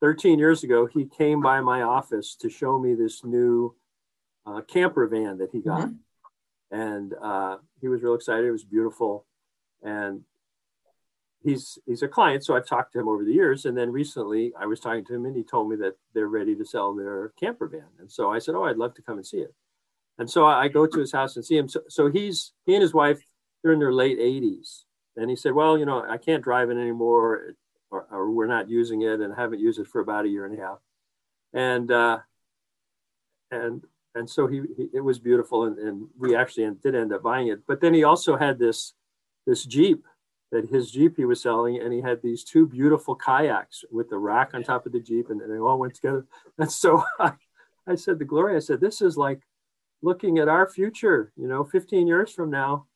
13 0.00 0.38
years 0.38 0.64
ago, 0.64 0.86
he 0.86 1.04
came 1.04 1.40
by 1.40 1.60
my 1.60 1.82
office 1.82 2.34
to 2.36 2.48
show 2.48 2.78
me 2.78 2.94
this 2.94 3.24
new 3.24 3.74
uh, 4.46 4.62
camper 4.62 5.06
van 5.06 5.38
that 5.38 5.50
he 5.52 5.60
got. 5.60 5.88
Mm-hmm. 5.88 6.78
And 6.78 7.14
uh, 7.20 7.56
he 7.80 7.88
was 7.88 8.02
real 8.02 8.14
excited. 8.14 8.46
It 8.46 8.52
was 8.52 8.64
beautiful. 8.64 9.26
And 9.82 10.22
he's 11.42 11.78
he's 11.86 12.02
a 12.02 12.08
client, 12.08 12.44
so 12.44 12.54
I've 12.54 12.66
talked 12.66 12.92
to 12.92 13.00
him 13.00 13.08
over 13.08 13.24
the 13.24 13.32
years. 13.32 13.64
And 13.64 13.76
then 13.76 13.90
recently 13.90 14.52
I 14.58 14.66
was 14.66 14.80
talking 14.80 15.04
to 15.06 15.14
him 15.14 15.26
and 15.26 15.36
he 15.36 15.42
told 15.42 15.68
me 15.68 15.76
that 15.76 15.96
they're 16.14 16.28
ready 16.28 16.54
to 16.54 16.64
sell 16.64 16.94
their 16.94 17.32
camper 17.40 17.66
van. 17.66 17.86
And 17.98 18.10
so 18.10 18.30
I 18.30 18.38
said, 18.38 18.54
Oh, 18.54 18.64
I'd 18.64 18.76
love 18.76 18.94
to 18.94 19.02
come 19.02 19.18
and 19.18 19.26
see 19.26 19.38
it. 19.38 19.54
And 20.18 20.30
so 20.30 20.46
I 20.46 20.68
go 20.68 20.86
to 20.86 21.00
his 21.00 21.12
house 21.12 21.36
and 21.36 21.44
see 21.44 21.56
him. 21.56 21.68
So, 21.68 21.80
so 21.88 22.10
he's 22.10 22.52
he 22.66 22.74
and 22.74 22.82
his 22.82 22.94
wife, 22.94 23.20
they're 23.62 23.72
in 23.72 23.78
their 23.78 23.92
late 23.92 24.18
80s. 24.18 24.82
And 25.16 25.28
he 25.28 25.36
said, 25.36 25.52
Well, 25.52 25.76
you 25.78 25.86
know, 25.86 26.04
I 26.08 26.18
can't 26.18 26.44
drive 26.44 26.70
it 26.70 26.76
anymore 26.76 27.54
or, 27.90 28.06
or, 28.10 28.30
we're 28.30 28.46
not 28.46 28.68
using 28.68 29.02
it 29.02 29.20
and 29.20 29.34
haven't 29.34 29.60
used 29.60 29.80
it 29.80 29.88
for 29.88 30.00
about 30.00 30.24
a 30.24 30.28
year 30.28 30.46
and 30.46 30.58
a 30.58 30.62
half. 30.62 30.78
And 31.52 31.90
uh, 31.90 32.18
and 33.50 33.82
and 34.14 34.28
so 34.28 34.46
he, 34.46 34.62
he 34.76 34.88
it 34.92 35.00
was 35.00 35.18
beautiful, 35.18 35.64
and, 35.64 35.78
and 35.78 36.08
we 36.18 36.36
actually 36.36 36.70
did 36.82 36.94
end 36.94 37.12
up 37.12 37.22
buying 37.22 37.48
it. 37.48 37.60
But 37.66 37.80
then 37.80 37.94
he 37.94 38.04
also 38.04 38.36
had 38.36 38.58
this 38.58 38.94
this 39.46 39.64
Jeep 39.64 40.04
that 40.52 40.68
his 40.68 40.90
Jeep 40.90 41.16
he 41.16 41.24
was 41.24 41.42
selling, 41.42 41.80
and 41.80 41.92
he 41.92 42.00
had 42.00 42.22
these 42.22 42.44
two 42.44 42.66
beautiful 42.66 43.14
kayaks 43.14 43.84
with 43.90 44.10
the 44.10 44.18
rack 44.18 44.50
on 44.54 44.62
top 44.62 44.86
of 44.86 44.92
the 44.92 45.00
Jeep, 45.00 45.30
and, 45.30 45.40
and 45.40 45.52
they 45.52 45.58
all 45.58 45.78
went 45.78 45.94
together. 45.94 46.26
And 46.58 46.70
so 46.70 47.04
I, 47.18 47.32
I 47.86 47.94
said 47.94 48.18
to 48.18 48.24
Gloria, 48.24 48.56
I 48.56 48.60
said, 48.60 48.80
this 48.80 49.00
is 49.00 49.16
like 49.16 49.40
looking 50.02 50.38
at 50.38 50.48
our 50.48 50.68
future, 50.68 51.32
you 51.36 51.46
know, 51.46 51.64
15 51.64 52.06
years 52.06 52.32
from 52.32 52.50
now, 52.50 52.86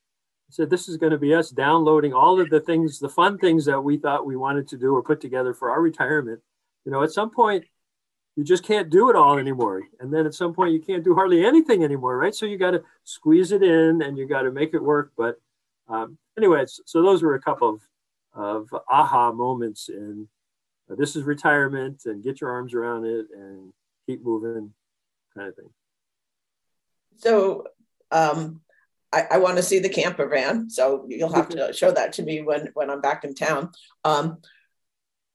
said 0.51 0.71
this 0.71 0.89
is 0.89 0.97
going 0.97 1.13
to 1.13 1.19
be 1.19 1.35
us 1.35 1.51
downloading 1.51 2.13
all 2.13 2.41
of 2.41 2.51
the 2.51 2.61
things, 2.61 2.99
the 2.99 3.09
fun 3.09 3.39
things 3.39 3.65
that 3.65 3.81
we 3.81 3.97
thought 3.97 4.27
we 4.27 4.37
wanted 4.37 4.69
to 4.69 4.77
do 4.77 4.95
or 4.95 5.03
put 5.03 5.21
together 5.21 5.55
for 5.55 5.71
our 5.71 5.81
retirement. 5.81 6.41
You 6.85 6.93
know, 6.93 7.03
at 7.03 7.13
some 7.13 7.31
point, 7.31 7.65
you 8.37 8.45
just 8.45 8.65
can't 8.65 8.91
do 8.91 9.11
it 9.11 9.17
all 9.17 9.39
anymore. 9.39 9.83
And 10.01 10.13
then 10.13 10.27
at 10.27 10.35
some 10.35 10.53
point, 10.53 10.73
you 10.73 10.81
can't 10.81 11.05
do 11.05 11.15
hardly 11.15 11.45
anything 11.45 11.85
anymore, 11.85 12.19
right? 12.19 12.35
So 12.35 12.47
you 12.47 12.59
got 12.59 12.73
to 12.73 12.83
squeeze 13.05 13.53
it 13.53 13.63
in 13.63 14.03
and 14.03 14.19
you 14.19 14.27
got 14.27 14.43
to 14.43 14.51
make 14.51 14.75
it 14.75 14.83
work. 14.83 15.13
But 15.17 15.41
um, 15.89 16.19
anyways, 16.37 16.81
so 16.85 17.03
those 17.03 17.23
were 17.23 17.35
a 17.35 17.41
couple 17.41 17.69
of, 17.69 17.81
of 18.35 18.81
aha 18.91 19.33
moments 19.33 19.89
in 19.89 20.29
uh, 20.91 20.95
this 20.97 21.17
is 21.17 21.23
retirement 21.23 22.03
and 22.07 22.23
get 22.23 22.41
your 22.41 22.51
arms 22.51 22.75
around 22.75 23.07
it 23.07 23.27
and 23.35 23.73
keep 24.07 24.23
moving 24.23 24.73
kind 25.35 25.49
of 25.49 25.57
thing. 25.57 25.71
So, 27.17 27.69
um, 28.11 28.61
I, 29.15 29.27
I 29.33 29.39
want 29.39 29.57
to 29.57 29.63
see 29.63 29.79
the 29.79 29.89
camper 29.89 30.27
van. 30.29 30.69
So 30.69 31.07
you'll 31.09 31.33
have 31.33 31.49
to 31.51 31.73
show 31.73 31.93
that 31.93 32.15
to 32.15 32.23
me 32.23 32.43
when, 32.43 32.71
when 32.75 32.91
I'm 32.91 33.01
back 33.01 33.25
in 33.25 33.35
town. 33.35 33.71
Um, 34.05 34.39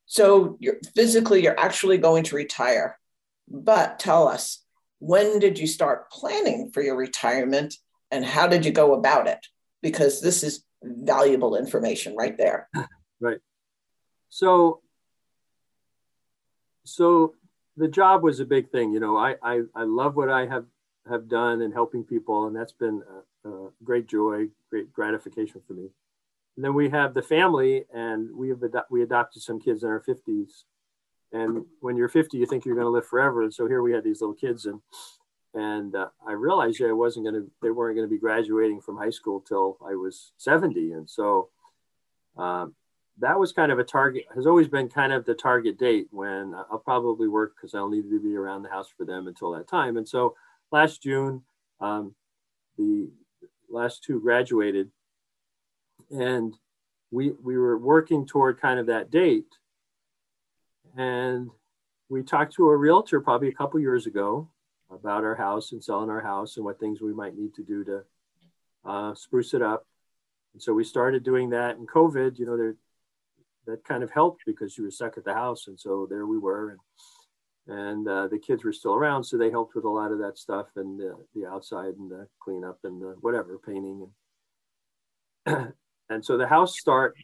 so 0.05 0.57
you're 0.59 0.79
physically, 0.95 1.41
you're 1.43 1.59
actually 1.59 1.97
going 1.97 2.23
to 2.25 2.35
retire. 2.35 2.99
But 3.47 3.99
tell 3.99 4.27
us, 4.27 4.63
when 4.99 5.39
did 5.39 5.57
you 5.57 5.67
start 5.67 6.11
planning 6.11 6.71
for 6.71 6.81
your 6.81 6.97
retirement 6.97 7.75
and 8.11 8.25
how 8.25 8.47
did 8.47 8.65
you 8.65 8.71
go 8.71 8.93
about 8.93 9.27
it? 9.27 9.45
Because 9.81 10.21
this 10.21 10.43
is 10.43 10.65
valuable 10.83 11.55
information 11.55 12.15
right 12.15 12.37
there. 12.37 12.69
Right. 13.21 13.39
So, 14.29 14.79
so 16.85 17.33
the 17.75 17.89
job 17.89 18.23
was 18.23 18.39
a 18.39 18.45
big 18.45 18.71
thing. 18.71 18.93
You 18.93 19.01
know, 19.01 19.17
I, 19.17 19.35
I, 19.43 19.63
I 19.75 19.83
love 19.83 20.15
what 20.15 20.29
I 20.29 20.45
have, 20.45 20.63
have 21.09 21.27
done 21.27 21.61
and 21.61 21.73
helping 21.73 22.05
people. 22.05 22.47
And 22.47 22.55
that's 22.55 22.71
been 22.71 23.03
uh, 23.49 23.69
great 23.83 24.07
joy, 24.07 24.47
great 24.69 24.93
gratification 24.93 25.61
for 25.65 25.73
me. 25.73 25.89
And 26.55 26.65
then 26.65 26.73
we 26.73 26.89
have 26.89 27.13
the 27.13 27.21
family, 27.21 27.85
and 27.93 28.35
we 28.35 28.49
have 28.49 28.61
we 28.89 29.01
adopted 29.01 29.41
some 29.41 29.59
kids 29.59 29.83
in 29.83 29.89
our 29.89 30.01
50s. 30.01 30.63
And 31.31 31.65
when 31.79 31.95
you're 31.95 32.09
50, 32.09 32.37
you 32.37 32.45
think 32.45 32.65
you're 32.65 32.75
going 32.75 32.85
to 32.85 32.91
live 32.91 33.05
forever. 33.05 33.43
And 33.43 33.53
so 33.53 33.67
here 33.67 33.81
we 33.81 33.93
had 33.93 34.03
these 34.03 34.21
little 34.21 34.35
kids, 34.35 34.65
and 34.65 34.81
and 35.53 35.95
uh, 35.95 36.09
I 36.27 36.33
realized 36.33 36.81
I 36.81 36.91
wasn't 36.91 37.25
going 37.25 37.35
to, 37.35 37.51
they 37.61 37.71
weren't 37.71 37.95
going 37.95 38.07
to 38.07 38.13
be 38.13 38.19
graduating 38.19 38.81
from 38.81 38.97
high 38.97 39.09
school 39.09 39.41
till 39.41 39.77
I 39.85 39.95
was 39.95 40.31
70. 40.37 40.91
And 40.91 41.09
so 41.09 41.49
um, 42.37 42.75
that 43.17 43.39
was 43.39 43.51
kind 43.51 43.71
of 43.71 43.79
a 43.79 43.83
target, 43.83 44.25
has 44.35 44.45
always 44.45 44.67
been 44.67 44.89
kind 44.89 45.11
of 45.11 45.25
the 45.25 45.33
target 45.33 45.79
date 45.79 46.07
when 46.11 46.53
I'll 46.53 46.79
probably 46.83 47.27
work 47.27 47.55
because 47.55 47.73
I'll 47.73 47.89
need 47.89 48.09
to 48.09 48.19
be 48.19 48.35
around 48.35 48.63
the 48.63 48.69
house 48.69 48.89
for 48.95 49.05
them 49.05 49.27
until 49.27 49.51
that 49.51 49.67
time. 49.67 49.97
And 49.97 50.07
so 50.07 50.35
last 50.71 51.01
June, 51.01 51.41
um, 51.81 52.13
the 52.77 53.09
last 53.69 54.03
two 54.03 54.19
graduated, 54.19 54.89
and 56.11 56.55
we 57.11 57.31
we 57.31 57.57
were 57.57 57.77
working 57.77 58.25
toward 58.25 58.61
kind 58.61 58.79
of 58.79 58.87
that 58.87 59.11
date. 59.11 59.47
And 60.97 61.49
we 62.09 62.23
talked 62.23 62.55
to 62.55 62.69
a 62.69 62.75
realtor 62.75 63.21
probably 63.21 63.49
a 63.49 63.53
couple 63.53 63.79
years 63.79 64.07
ago 64.07 64.49
about 64.89 65.23
our 65.23 65.35
house 65.35 65.71
and 65.71 65.83
selling 65.83 66.09
our 66.09 66.21
house 66.21 66.57
and 66.57 66.65
what 66.65 66.79
things 66.79 66.99
we 66.99 67.13
might 67.13 67.37
need 67.37 67.53
to 67.53 67.63
do 67.63 67.83
to 67.83 68.03
uh, 68.85 69.13
spruce 69.13 69.53
it 69.53 69.61
up. 69.61 69.85
And 70.53 70.61
so 70.61 70.73
we 70.73 70.83
started 70.83 71.23
doing 71.23 71.51
that. 71.51 71.77
And 71.77 71.87
COVID, 71.87 72.39
you 72.39 72.47
know, 72.47 72.57
there 72.57 72.75
that 73.69 73.83
kind 73.83 74.03
of 74.03 74.11
helped 74.11 74.43
because 74.45 74.77
you 74.77 74.83
were 74.83 74.91
stuck 74.91 75.17
at 75.17 75.23
the 75.23 75.33
house, 75.33 75.67
and 75.67 75.79
so 75.79 76.07
there 76.09 76.25
we 76.25 76.37
were. 76.37 76.71
And 76.71 76.79
and 77.69 78.07
uh, 78.07 78.27
the 78.27 78.39
kids 78.39 78.63
were 78.63 78.73
still 78.73 78.95
around, 78.95 79.23
so 79.23 79.37
they 79.37 79.51
helped 79.51 79.75
with 79.75 79.85
a 79.85 79.89
lot 79.89 80.11
of 80.11 80.17
that 80.19 80.37
stuff 80.37 80.67
and 80.75 80.99
the, 80.99 81.15
the 81.35 81.45
outside 81.45 81.93
and 81.99 82.09
the 82.09 82.27
cleanup 82.41 82.79
and 82.83 82.99
the 82.99 83.15
whatever 83.21 83.59
painting. 83.63 84.07
And, 85.45 85.73
and 86.09 86.25
so 86.25 86.37
the 86.37 86.47
house 86.47 86.79
start 86.79 87.15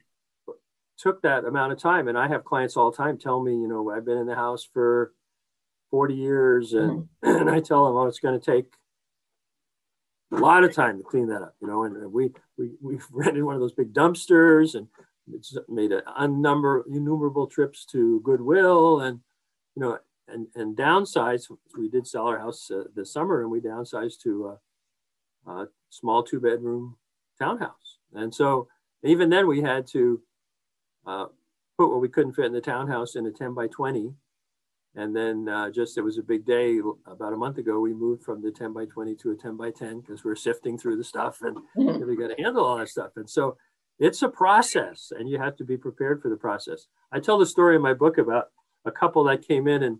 took 1.00 1.22
that 1.24 1.46
amount 1.46 1.74
of 1.74 1.80
time. 1.80 2.08
And 2.08 2.18
I 2.18 2.28
have 2.28 2.46
clients 2.46 2.78
all 2.78 2.92
the 2.92 2.98
time 2.98 3.18
tell 3.18 3.42
me, 3.42 3.54
you 3.54 3.68
know, 3.68 3.90
I've 3.90 4.06
been 4.06 4.20
in 4.20 4.28
the 4.28 4.36
house 4.36 4.68
for 4.72 5.14
40 5.90 6.14
years, 6.14 6.74
and 6.74 7.08
mm-hmm. 7.24 7.30
and 7.42 7.50
I 7.50 7.60
tell 7.60 7.86
them, 7.86 7.96
oh, 7.96 8.06
it's 8.06 8.20
going 8.20 8.40
to 8.40 8.46
take 8.46 8.72
a 10.32 10.38
lot 10.38 10.64
of 10.64 10.74
time 10.74 11.00
to 11.00 11.04
clean 11.04 11.28
that 11.30 11.42
up, 11.42 11.56
you 11.60 11.68
know. 11.68 11.86
And 11.86 12.12
we 12.12 12.32
we 12.58 12.72
we've 12.82 13.06
rented 13.12 13.44
one 13.44 13.56
of 13.56 13.62
those 13.62 13.74
big 13.74 13.94
dumpsters 13.94 14.76
and 14.76 14.88
it's 15.34 15.58
made 15.68 15.92
an 15.92 16.04
unnumber 16.18 16.84
innumerable 16.88 17.48
trips 17.48 17.86
to 17.86 18.22
Goodwill 18.22 19.00
and 19.02 19.20
you 19.76 19.82
know 19.82 19.98
and 20.28 20.48
and 20.56 20.76
downsized. 20.76 21.48
We 21.78 21.90
did 21.90 22.08
sell 22.08 22.28
our 22.28 22.40
house 22.40 22.70
uh, 22.72 22.84
this 22.96 23.12
summer, 23.12 23.42
and 23.42 23.52
we 23.52 23.60
downsized 23.60 24.20
to 24.24 24.58
a, 25.48 25.52
a 25.52 25.68
small 25.90 26.24
two 26.24 26.40
bedroom 26.40 26.98
townhouse. 27.40 28.00
And 28.14 28.34
so 28.34 28.68
even 29.04 29.30
then, 29.30 29.48
we 29.48 29.62
had 29.62 29.88
to 29.88 30.22
uh, 31.06 31.26
put 31.78 31.90
what 31.90 32.02
we 32.02 32.10
couldn't 32.10 32.34
fit 32.34 32.46
in 32.46 32.54
the 32.54 32.62
townhouse 32.62 33.16
in 33.16 33.26
a 33.26 33.32
ten 33.32 33.54
by 33.54 33.68
twenty. 33.68 34.14
And 34.98 35.14
then 35.14 35.50
uh, 35.50 35.70
just 35.72 35.98
it 35.98 36.02
was 36.02 36.18
a 36.18 36.24
big 36.24 36.46
day 36.46 36.80
about 37.06 37.34
a 37.34 37.38
month 37.38 37.58
ago. 37.58 37.82
We 37.82 37.94
moved 37.94 38.24
from 38.24 38.42
the 38.42 38.50
10 38.50 38.72
by 38.72 38.86
20 38.86 39.14
to 39.16 39.32
a 39.32 39.36
10 39.36 39.58
by 39.58 39.72
10 39.72 40.00
because 40.00 40.24
we're 40.24 40.38
sifting 40.38 40.78
through 40.78 40.96
the 40.96 41.04
stuff 41.04 41.42
and 41.42 41.58
we 41.76 42.16
got 42.16 42.30
to 42.30 42.42
handle 42.42 42.64
all 42.64 42.78
that 42.78 42.88
stuff. 42.88 43.12
And 43.18 43.30
so 43.30 43.58
it's 44.00 44.22
a 44.22 44.30
process 44.30 45.12
and 45.18 45.28
you 45.30 45.38
have 45.38 45.58
to 45.58 45.66
be 45.66 45.76
prepared 45.76 46.22
for 46.22 46.30
the 46.30 46.38
process. 46.38 46.88
I 47.12 47.20
tell 47.20 47.38
the 47.38 47.46
story 47.46 47.76
in 47.76 47.82
my 47.82 47.94
book 47.94 48.18
about 48.18 48.52
a 48.86 48.92
couple 48.92 49.24
that 49.26 49.48
came 49.48 49.68
in 49.68 49.84
and 49.84 50.00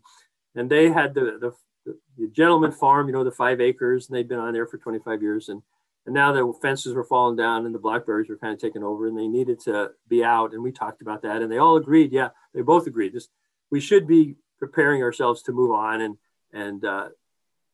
and 0.56 0.70
they 0.70 0.90
had 0.90 1.14
the, 1.14 1.54
the, 1.86 1.96
the 2.18 2.28
gentleman 2.30 2.72
farm, 2.72 3.08
you 3.08 3.14
know, 3.14 3.24
the 3.24 3.32
five 3.32 3.60
acres, 3.60 4.08
and 4.08 4.16
they'd 4.16 4.28
been 4.28 4.40
on 4.40 4.54
there 4.54 4.66
for 4.66 4.78
25 4.78 5.22
years. 5.22 5.50
And, 5.50 5.62
and 6.06 6.16
now 6.16 6.32
the 6.32 6.54
fences 6.62 6.94
were 6.94 7.04
falling 7.04 7.36
down 7.36 7.66
and 7.66 7.76
the 7.76 7.80
blackberries 7.80 8.30
were 8.30 8.38
kind 8.38 8.54
of 8.54 8.60
taking 8.60 8.84
over 8.84 9.08
and 9.08 9.18
they 9.18 9.28
needed 9.28 9.60
to 9.62 9.92
be 10.08 10.24
out. 10.24 10.54
And 10.54 10.64
we 10.64 10.72
talked 10.72 11.02
about 11.02 11.22
that 11.24 11.42
and 11.42 11.52
they 11.52 11.58
all 11.58 11.76
agreed. 11.76 12.12
Yeah, 12.12 12.30
they 12.54 12.62
both 12.62 12.88
agreed. 12.88 13.14
Just, 13.14 13.30
we 13.70 13.82
should 13.82 14.08
be 14.08 14.36
preparing 14.60 15.04
ourselves 15.04 15.42
to 15.44 15.52
move 15.52 15.72
on 15.72 16.02
and, 16.02 16.18
and 16.54 16.86
uh, 16.86 17.10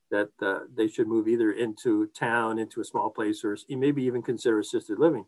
that 0.10 0.30
uh, 0.42 0.60
they 0.74 0.88
should 0.88 1.08
move 1.08 1.28
either 1.28 1.52
into 1.52 2.08
town, 2.08 2.58
into 2.58 2.82
a 2.82 2.86
small 2.86 3.10
place, 3.10 3.44
or 3.44 3.58
maybe 3.70 4.04
even 4.04 4.22
consider 4.22 4.60
assisted 4.60 4.98
living. 4.98 5.26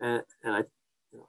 And, 0.00 0.22
and 0.42 0.54
I, 0.54 0.62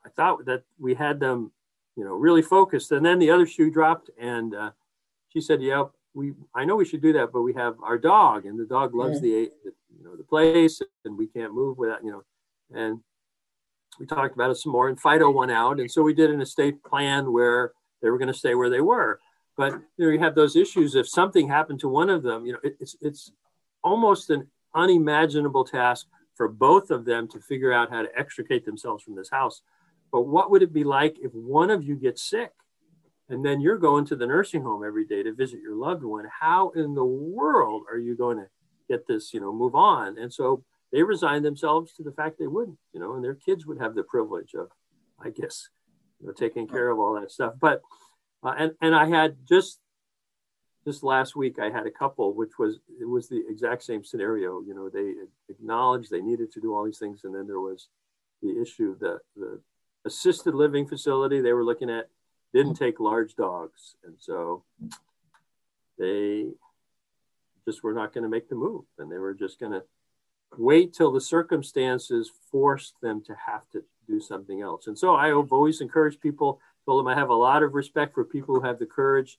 I 0.06 0.10
thought 0.16 0.46
that 0.46 0.64
we 0.80 0.94
had 0.94 1.20
them 1.20 1.52
you 2.00 2.06
know, 2.06 2.14
really 2.14 2.42
focused. 2.42 2.94
And 2.94 3.06
then 3.06 3.20
the 3.20 3.30
other 3.30 3.46
shoe 3.46 3.70
dropped, 3.70 4.10
and 4.18 4.56
uh, 4.56 4.72
she 5.28 5.42
said, 5.42 5.62
"Yeah, 5.62 5.84
we 6.14 6.32
I 6.56 6.64
know 6.64 6.78
we 6.78 6.86
should 6.86 7.02
do 7.02 7.12
that, 7.12 7.34
but 7.34 7.42
we 7.42 7.54
have 7.56 7.76
our 7.84 7.98
dog, 7.98 8.46
and 8.46 8.58
the 8.58 8.64
dog 8.66 8.96
loves 8.96 9.16
yeah. 9.16 9.22
the, 9.22 9.52
you 9.98 10.04
know 10.06 10.16
the 10.16 10.24
place, 10.24 10.82
and 11.04 11.18
we 11.18 11.28
can't 11.28 11.54
move 11.54 11.78
without 11.78 12.02
you 12.02 12.12
know." 12.12 12.24
And 12.74 13.02
we 14.00 14.06
talked 14.06 14.34
about 14.34 14.50
it 14.50 14.56
some 14.56 14.72
more, 14.72 14.88
and 14.88 14.98
Fido 14.98 15.30
went 15.30 15.52
out, 15.52 15.82
and 15.82 15.92
so 15.92 16.02
we 16.02 16.14
did 16.14 16.32
an 16.32 16.40
estate 16.40 16.82
plan 16.86 17.34
where 17.34 17.74
they 18.02 18.10
were 18.10 18.18
going 18.18 18.32
to 18.32 18.40
stay 18.40 18.56
where 18.56 18.70
they 18.70 18.80
were. 18.80 19.20
But 19.58 19.74
you 19.98 20.06
know, 20.06 20.12
you 20.12 20.20
have 20.20 20.36
those 20.36 20.56
issues. 20.56 20.96
If 20.96 21.10
something 21.10 21.50
happened 21.50 21.82
to 21.82 21.90
one 21.90 22.10
of 22.10 22.24
them, 22.24 22.46
you 22.46 22.54
know, 22.54 22.60
it, 22.64 22.78
it's 22.80 22.96
it's 23.02 23.30
almost 23.84 24.30
an 24.30 24.48
unimaginable 24.74 25.66
task 25.66 26.08
for 26.36 26.48
both 26.48 26.92
of 26.92 27.04
them 27.04 27.28
to 27.28 27.42
figure 27.42 27.74
out 27.74 27.90
how 27.90 28.04
to 28.04 28.18
extricate 28.18 28.66
themselves 28.66 29.04
from 29.04 29.16
this 29.16 29.30
house. 29.30 29.64
But 30.12 30.22
what 30.24 30.52
would 30.52 30.64
it 30.64 30.74
be 30.74 30.84
like 30.84 31.18
if 31.20 31.32
one 31.34 31.70
of 31.70 31.84
you 31.84 31.96
gets 31.96 32.28
sick 32.28 32.52
and 33.30 33.46
then 33.46 33.62
you're 33.62 33.78
going 33.78 34.06
to 34.06 34.16
the 34.16 34.26
nursing 34.26 34.64
home 34.64 34.84
every 34.84 35.06
day 35.06 35.24
to 35.24 35.34
visit 35.34 35.60
your 35.62 35.76
loved 35.76 36.04
one? 36.04 36.26
How 36.40 36.70
in 36.72 36.96
the 36.96 37.06
world 37.06 37.84
are 37.92 37.98
you 37.98 38.16
going 38.16 38.38
to 38.38 38.48
get 38.90 39.08
this, 39.08 39.34
you 39.34 39.40
know, 39.40 39.54
move 39.54 39.76
on? 39.76 40.18
And 40.18 40.34
so 40.34 40.64
they 40.92 41.04
resigned 41.04 41.46
themselves 41.46 41.94
to 41.94 42.04
the 42.04 42.12
fact 42.12 42.40
they 42.40 42.48
wouldn't, 42.48 42.78
you 42.94 43.00
know, 43.00 43.14
and 43.14 43.24
their 43.24 43.36
kids 43.36 43.66
would 43.66 43.80
have 43.80 43.96
the 43.96 44.04
privilege 44.04 44.54
of, 44.56 44.70
I 45.24 45.30
guess, 45.30 45.70
you 46.20 46.28
know, 46.28 46.34
taking 46.34 46.68
care 46.68 46.90
of 46.90 47.00
all 47.00 47.20
that 47.20 47.32
stuff. 47.32 47.54
But 47.60 47.82
uh, 48.44 48.56
and 48.58 48.72
and 48.82 48.96
I 48.96 49.06
had 49.06 49.38
just 49.48 49.80
just 50.86 51.04
last 51.04 51.36
week 51.36 51.60
I 51.60 51.70
had 51.70 51.86
a 51.86 51.92
couple, 51.92 52.34
which 52.34 52.58
was 52.58 52.80
it 53.00 53.06
was 53.08 53.30
the 53.30 53.44
exact 53.48 53.84
same 53.84 54.04
scenario. 54.04 54.62
You 54.62 54.74
know, 54.74 54.90
they 54.90 55.14
acknowledged 55.50 56.10
they 56.10 56.22
needed 56.22 56.52
to 56.54 56.62
do 56.62 56.74
all 56.74 56.86
these 56.86 57.00
things, 57.00 57.22
and 57.24 57.36
then 57.36 57.48
there 57.48 57.60
was 57.60 57.90
the 58.42 58.60
issue 58.62 58.98
that 59.00 59.20
the 59.36 59.62
assisted 60.06 60.56
living 60.56 60.88
facility 60.88 61.42
they 61.42 61.54
were 61.54 61.66
looking 61.66 61.90
at 61.90 62.10
didn't 62.54 62.76
take 62.76 63.00
large 63.00 63.36
dogs, 63.36 63.96
and 64.04 64.16
so 64.18 64.64
they 65.98 66.48
just 67.66 67.84
were 67.84 67.94
not 67.94 68.14
going 68.14 68.24
to 68.24 68.30
make 68.30 68.50
the 68.50 68.56
move, 68.56 68.86
and 68.98 69.12
they 69.12 69.18
were 69.18 69.34
just 69.34 69.60
going 69.60 69.72
to 69.72 69.84
wait 70.58 70.94
till 70.94 71.12
the 71.12 71.22
circumstances 71.22 72.32
forced 72.52 72.96
them 73.02 73.22
to 73.24 73.36
have 73.46 73.70
to 73.72 73.84
do 74.08 74.20
something 74.20 74.62
else. 74.62 74.88
And 74.88 74.98
so 74.98 75.16
I've 75.16 75.52
always 75.52 75.82
encouraged 75.82 76.22
people, 76.22 76.60
told 76.86 77.00
them 77.00 77.08
I 77.08 77.16
have 77.16 77.30
a 77.30 77.36
lot 77.36 77.62
of 77.62 77.76
respect 77.76 78.16
for 78.16 78.26
people 78.26 78.56
who 78.56 78.66
have 78.66 78.80
the 78.80 78.88
courage 78.88 79.38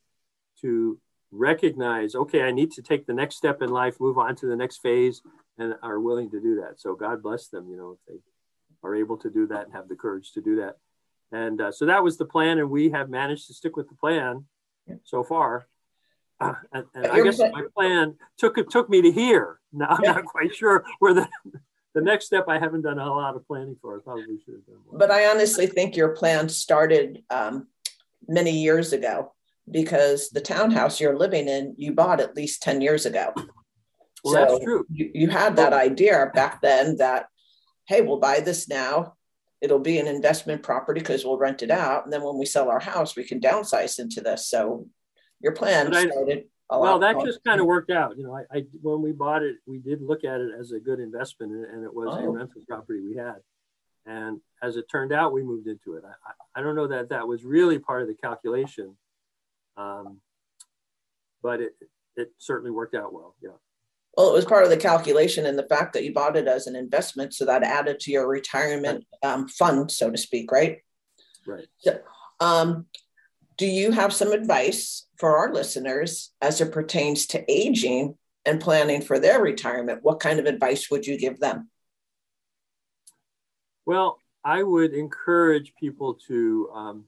to 0.61 1.01
recognize, 1.33 2.15
okay, 2.15 2.43
I 2.43 2.53
need 2.53 2.71
to 2.73 2.83
take 2.83 3.07
the 3.07 3.13
next 3.13 3.37
step 3.37 3.63
in 3.63 3.71
life, 3.71 3.99
move 3.99 4.19
on 4.19 4.37
to 4.37 4.47
the 4.47 4.57
next 4.57 4.79
phase, 4.79 5.23
and 5.59 5.75
are 5.83 5.99
willing 5.99 6.31
to 6.31 6.41
do 6.41 6.57
that. 6.57 6.81
So 6.81 6.95
God 6.95 7.23
bless 7.23 7.49
them, 7.49 7.69
you 7.69 7.77
know, 7.77 7.93
if 7.93 7.99
they 8.07 8.21
are 8.83 8.95
able 8.95 9.17
to 9.19 9.31
do 9.31 9.47
that 9.49 9.65
and 9.65 9.73
have 9.73 9.89
the 9.89 9.97
courage 9.97 10.33
to 10.33 10.41
do 10.41 10.57
that. 10.57 10.77
And 11.33 11.61
uh, 11.61 11.73
so 11.73 11.87
that 11.87 12.03
was 12.03 12.19
the 12.19 12.25
plan, 12.25 12.59
and 12.59 12.71
we 12.71 12.91
have 12.91 13.09
managed 13.09 13.47
to 13.47 13.55
stick 13.55 13.77
with 13.77 13.89
the 13.89 13.95
plan 13.95 14.45
so 15.05 15.23
far. 15.23 15.67
Uh, 16.41 16.55
and, 16.73 16.85
and 16.95 17.07
I 17.07 17.23
guess 17.23 17.39
my 17.39 17.65
plan 17.77 18.17
took 18.39 18.57
took 18.71 18.89
me 18.89 19.03
to 19.03 19.13
here. 19.13 19.61
Now 19.73 19.89
I'm 19.91 20.03
not 20.03 20.25
quite 20.37 20.55
sure 20.55 20.85
where 20.99 21.15
the 21.15 21.29
the 21.95 22.01
next 22.01 22.27
step 22.27 22.47
I 22.49 22.59
haven't 22.59 22.83
done 22.83 22.99
a 22.99 23.15
lot 23.15 23.37
of 23.37 23.47
planning 23.47 23.77
for. 23.81 23.97
I 23.97 24.01
probably 24.03 24.39
should 24.45 24.55
have 24.55 24.67
done 24.67 24.77
more. 24.87 24.99
But 24.99 25.11
I 25.11 25.27
honestly 25.27 25.67
think 25.67 25.97
your 25.97 26.11
plan 26.11 26.49
started 26.49 27.23
um, 27.31 27.69
many 28.27 28.53
years 28.53 28.93
ago 28.93 29.33
because 29.71 30.31
the 30.31 30.41
townhouse 30.41 31.01
you're 31.01 31.19
living 31.19 31.49
in, 31.49 31.75
you 31.77 31.93
bought 31.93 32.21
at 32.21 32.37
least 32.37 32.63
10 32.63 32.81
years 32.81 33.07
ago. 33.07 33.33
Well, 34.25 34.35
so 34.35 34.41
that's 34.53 34.65
true. 34.65 34.87
You, 34.91 35.11
you 35.15 35.29
had 35.29 35.57
that 35.57 35.73
idea 35.73 36.31
back 36.35 36.61
then 36.61 36.97
that, 36.97 37.27
hey, 37.91 38.03
we'll 38.03 38.21
buy 38.21 38.39
this 38.39 38.69
now. 38.69 39.15
It'll 39.61 39.81
be 39.81 39.99
an 39.99 40.07
investment 40.07 40.63
property 40.63 41.01
because 41.01 41.25
we'll 41.25 41.37
rent 41.37 41.61
it 41.65 41.73
out. 41.73 42.05
And 42.05 42.13
then 42.13 42.23
when 42.23 42.39
we 42.39 42.47
sell 42.47 42.71
our 42.71 42.79
house, 42.79 43.17
we 43.17 43.25
can 43.25 43.41
downsize 43.41 43.99
into 43.99 44.21
this. 44.21 44.47
So 44.47 44.87
your 45.41 45.53
plan 45.53 45.93
I, 45.93 46.07
started. 46.07 46.45
well, 46.71 47.01
that 47.01 47.21
just 47.25 47.43
kind 47.45 47.61
of 47.61 47.67
worked 47.67 47.91
out. 47.91 48.17
You 48.17 48.23
know, 48.23 48.37
I, 48.37 48.59
I, 48.59 48.65
when 48.81 49.03
we 49.03 49.11
bought 49.11 49.43
it, 49.43 49.57
we 49.67 49.79
did 49.79 50.03
look 50.03 50.23
at 50.25 50.41
it 50.41 50.53
as 50.59 50.71
a 50.71 50.79
good 50.79 51.01
investment, 51.01 51.51
and 51.53 51.85
it 51.85 51.93
was 51.93 52.09
oh. 52.13 52.25
a 52.25 52.31
rental 52.31 52.63
property 52.69 53.01
we 53.01 53.17
had. 53.17 53.39
And 54.07 54.41
as 54.63 54.77
it 54.77 54.87
turned 54.91 55.13
out, 55.13 55.33
we 55.33 55.43
moved 55.43 55.67
into 55.67 55.95
it. 55.95 56.05
I, 56.07 56.61
I 56.61 56.63
don't 56.63 56.77
know 56.77 56.87
that 56.87 57.09
that 57.09 57.27
was 57.27 57.45
really 57.45 57.81
part 57.81 58.03
of 58.03 58.09
the 58.09 58.15
calculation, 58.15 58.97
um, 59.77 60.21
but 61.43 61.61
it, 61.61 61.73
it 62.15 62.33
certainly 62.39 62.71
worked 62.71 62.95
out 62.95 63.13
well. 63.13 63.35
Yeah. 63.43 63.51
Well, 64.17 64.31
it 64.31 64.35
was 64.35 64.45
part 64.45 64.65
of 64.65 64.71
the 64.71 64.77
calculation 64.77 65.47
and 65.47 65.59
the 65.59 65.67
fact 65.69 65.93
that 65.93 66.05
you 66.05 66.13
bought 66.13 66.37
it 66.37 66.49
as 66.49 66.67
an 66.67 66.77
investment. 66.77 67.33
So 67.33 67.45
that 67.45 67.63
added 67.63 68.01
to 68.01 68.11
your 68.11 68.29
retirement 68.29 69.07
um, 69.23 69.47
fund, 69.49 69.91
so 69.91 70.11
to 70.11 70.19
speak, 70.19 70.51
right? 70.51 70.79
Right. 71.47 71.67
So, 71.79 72.01
um, 72.41 72.87
do 73.57 73.67
you 73.67 73.93
have 73.93 74.13
some 74.13 74.33
advice 74.33 75.07
for 75.19 75.37
our 75.37 75.53
listeners 75.53 76.33
as 76.41 76.61
it 76.61 76.73
pertains 76.73 77.27
to 77.27 77.45
aging 77.51 78.17
and 78.47 78.61
planning 78.61 79.03
for 79.03 79.19
their 79.19 79.41
retirement? 79.41 80.01
What 80.03 80.21
kind 80.21 80.41
of 80.41 80.47
advice 80.47 80.91
would 80.91 81.07
you 81.07 81.19
give 81.19 81.39
them? 81.39 81.69
Well, 83.85 84.19
I 84.45 84.63
would 84.63 84.95
encourage 84.95 85.75
people 85.79 86.15
to 86.27 86.71
um, 86.75 87.05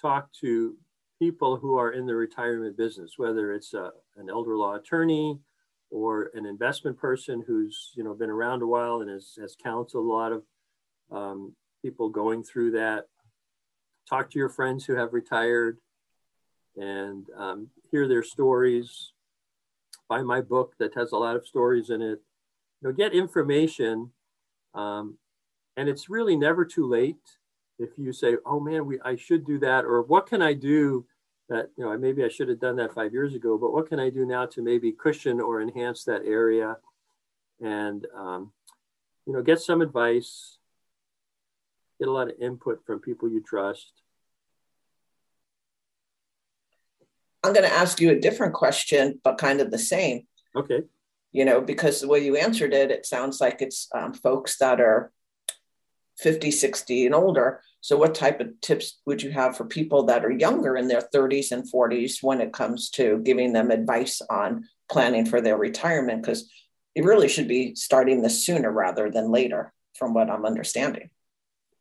talk 0.00 0.32
to 0.40 0.76
people 1.18 1.56
who 1.56 1.76
are 1.76 1.92
in 1.92 2.06
the 2.06 2.14
retirement 2.14 2.76
business, 2.76 3.14
whether 3.16 3.52
it's 3.52 3.74
a, 3.74 3.90
an 4.16 4.30
elder 4.30 4.56
law 4.56 4.76
attorney 4.76 5.38
or 5.96 6.30
an 6.34 6.44
investment 6.44 6.98
person 6.98 7.42
who's 7.46 7.92
you 7.94 8.04
know 8.04 8.12
been 8.12 8.28
around 8.28 8.60
a 8.60 8.66
while 8.66 9.00
and 9.00 9.08
has, 9.08 9.38
has 9.40 9.56
counseled 9.56 10.04
a 10.04 10.08
lot 10.08 10.30
of 10.30 10.42
um, 11.10 11.54
people 11.80 12.10
going 12.10 12.42
through 12.42 12.70
that. 12.72 13.06
Talk 14.06 14.30
to 14.30 14.38
your 14.38 14.50
friends 14.50 14.84
who 14.84 14.94
have 14.94 15.14
retired 15.14 15.78
and 16.76 17.24
um, 17.34 17.68
hear 17.90 18.06
their 18.06 18.22
stories. 18.22 19.12
Buy 20.06 20.20
my 20.20 20.42
book 20.42 20.74
that 20.78 20.94
has 20.94 21.12
a 21.12 21.16
lot 21.16 21.34
of 21.34 21.46
stories 21.46 21.88
in 21.88 22.02
it. 22.02 22.20
You 22.82 22.88
know, 22.88 22.92
get 22.92 23.14
information, 23.14 24.10
um, 24.74 25.16
and 25.78 25.88
it's 25.88 26.10
really 26.10 26.36
never 26.36 26.66
too 26.66 26.86
late 26.86 27.16
if 27.78 27.96
you 27.96 28.12
say, 28.12 28.36
"Oh 28.44 28.60
man, 28.60 28.84
we 28.84 29.00
I 29.00 29.16
should 29.16 29.46
do 29.46 29.58
that," 29.60 29.86
or 29.86 30.02
"What 30.02 30.26
can 30.26 30.42
I 30.42 30.52
do 30.52 31.06
that 31.48 31.70
you 31.76 31.84
know 31.84 31.96
maybe 31.96 32.24
I 32.24 32.28
should 32.28 32.48
have 32.48 32.60
done 32.60 32.76
that 32.76 32.94
five 32.94 33.12
years 33.12 33.34
ago, 33.34 33.56
but 33.58 33.72
what 33.72 33.88
can 33.88 34.00
I 34.00 34.10
do 34.10 34.26
now 34.26 34.46
to 34.46 34.62
maybe 34.62 34.92
cushion 34.92 35.40
or 35.40 35.60
enhance 35.60 36.04
that 36.04 36.22
area?" 36.24 36.76
And 37.60 38.06
um, 38.16 38.52
you 39.26 39.32
know, 39.32 39.42
get 39.42 39.60
some 39.60 39.80
advice, 39.80 40.58
get 41.98 42.08
a 42.08 42.12
lot 42.12 42.30
of 42.30 42.38
input 42.40 42.84
from 42.86 43.00
people 43.00 43.28
you 43.28 43.42
trust. 43.42 43.92
I'm 47.42 47.52
going 47.52 47.68
to 47.68 47.72
ask 47.72 48.00
you 48.00 48.10
a 48.10 48.18
different 48.18 48.54
question, 48.54 49.20
but 49.22 49.38
kind 49.38 49.60
of 49.60 49.70
the 49.70 49.78
same. 49.78 50.26
Okay. 50.56 50.82
You 51.32 51.44
know, 51.44 51.60
because 51.60 52.00
the 52.00 52.08
way 52.08 52.24
you 52.24 52.36
answered 52.36 52.72
it, 52.72 52.90
it 52.90 53.06
sounds 53.06 53.40
like 53.40 53.62
it's 53.62 53.88
um, 53.94 54.14
folks 54.14 54.58
that 54.58 54.80
are 54.80 55.12
50, 56.18 56.50
60 56.50 57.06
and 57.06 57.14
older. 57.14 57.60
So, 57.80 57.96
what 57.96 58.14
type 58.14 58.40
of 58.40 58.60
tips 58.60 59.00
would 59.06 59.22
you 59.22 59.30
have 59.30 59.56
for 59.56 59.64
people 59.64 60.04
that 60.04 60.24
are 60.24 60.30
younger 60.30 60.76
in 60.76 60.88
their 60.88 61.02
30s 61.14 61.52
and 61.52 61.70
40s 61.70 62.22
when 62.22 62.40
it 62.40 62.52
comes 62.52 62.90
to 62.90 63.18
giving 63.18 63.52
them 63.52 63.70
advice 63.70 64.20
on 64.28 64.64
planning 64.90 65.26
for 65.26 65.40
their 65.40 65.56
retirement? 65.56 66.22
Because 66.22 66.50
you 66.94 67.04
really 67.04 67.28
should 67.28 67.46
be 67.46 67.74
starting 67.74 68.22
this 68.22 68.44
sooner 68.44 68.72
rather 68.72 69.10
than 69.10 69.30
later, 69.30 69.72
from 69.94 70.14
what 70.14 70.30
I'm 70.30 70.46
understanding. 70.46 71.10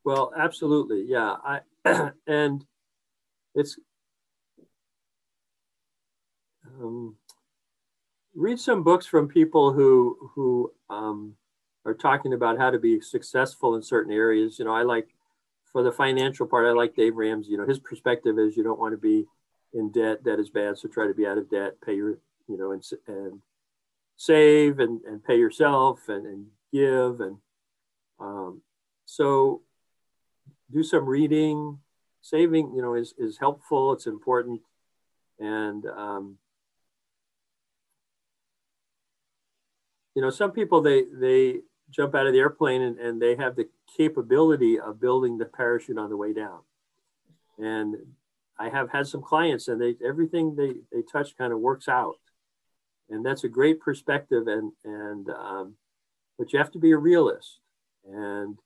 Well, 0.04 0.32
absolutely. 0.38 1.06
Yeah. 1.08 1.36
I, 1.44 1.62
and 2.28 2.64
it's, 3.56 3.80
um, 6.68 7.16
read 8.36 8.60
some 8.60 8.84
books 8.84 9.06
from 9.06 9.28
people 9.28 9.72
who, 9.72 10.32
who, 10.36 10.72
um, 10.90 11.36
are 11.86 11.94
talking 11.94 12.34
about 12.34 12.58
how 12.58 12.72
to 12.72 12.80
be 12.80 13.00
successful 13.00 13.76
in 13.76 13.84
certain 13.84 14.12
areas. 14.12 14.58
You 14.58 14.66
know, 14.66 14.74
I 14.74 14.82
like 14.82 15.10
for 15.72 15.84
the 15.84 15.92
financial 15.92 16.48
part, 16.48 16.66
I 16.66 16.72
like 16.72 16.96
Dave 16.96 17.16
Ramsey. 17.16 17.52
You 17.52 17.58
know, 17.58 17.68
his 17.68 17.80
perspective 17.80 18.40
is 18.40 18.58
you 18.58 18.64
don't 18.64 18.80
want 18.80 18.94
to 18.94 18.98
be 18.98 19.26
in 19.74 19.92
debt. 19.92 20.24
Debt 20.24 20.40
is 20.40 20.50
bad, 20.50 20.78
so 20.78 20.88
try 20.88 21.08
to 21.08 21.14
be 21.14 21.28
out 21.28 21.38
of 21.38 21.50
debt. 21.50 21.74
Pay 21.86 21.96
your, 21.96 22.18
you 22.48 22.58
know, 22.58 22.72
and 22.72 22.84
and 23.08 23.42
save 24.18 24.80
and, 24.80 25.02
and 25.02 25.24
pay 25.24 25.38
yourself 25.38 26.08
and, 26.08 26.26
and 26.26 26.48
give 26.72 27.20
and 27.20 27.38
um, 28.20 28.62
so 29.06 29.62
do 30.72 30.84
some 30.84 31.06
reading. 31.06 31.80
Saving, 32.22 32.74
you 32.76 32.82
know, 32.82 32.96
is 32.96 33.14
is 33.20 33.38
helpful. 33.38 33.94
It's 33.94 34.08
important, 34.08 34.62
and 35.40 35.86
um, 35.86 36.38
you 40.16 40.24
know, 40.24 40.32
some 40.32 40.52
people 40.52 40.82
they 40.82 41.04
they 41.14 41.60
jump 41.90 42.16
out 42.16 42.28
of 42.28 42.34
the 42.34 42.40
airplane 42.40 42.82
and, 42.82 43.00
and 43.00 43.22
they 43.22 43.36
have 43.36 43.56
the 43.56 43.70
capability 43.96 44.80
of 44.80 45.00
building 45.00 45.38
the 45.38 45.46
parachute 45.46 45.98
on 45.98 46.10
the 46.10 46.18
way 46.18 46.34
down. 46.34 46.60
And 47.58 47.96
I 48.60 48.70
have 48.70 48.92
had 48.92 49.08
some 49.08 49.22
clients 49.22 49.68
and 49.68 49.82
they 49.82 49.96
everything 50.06 50.56
they, 50.56 50.76
they 50.92 51.04
touch 51.10 51.38
kind 51.38 51.54
of 51.54 51.60
works 51.60 51.88
out. 51.88 52.16
And 53.10 53.26
that's 53.26 53.44
a 53.44 53.50
great 53.50 53.80
perspective 53.80 54.48
and 54.48 54.72
and 54.84 55.30
um, 55.30 55.76
but 56.38 56.52
you 56.52 56.60
have 56.60 56.72
to 56.72 56.80
be 56.80 56.92
a 56.92 56.98
realist 56.98 57.60
and 58.10 58.58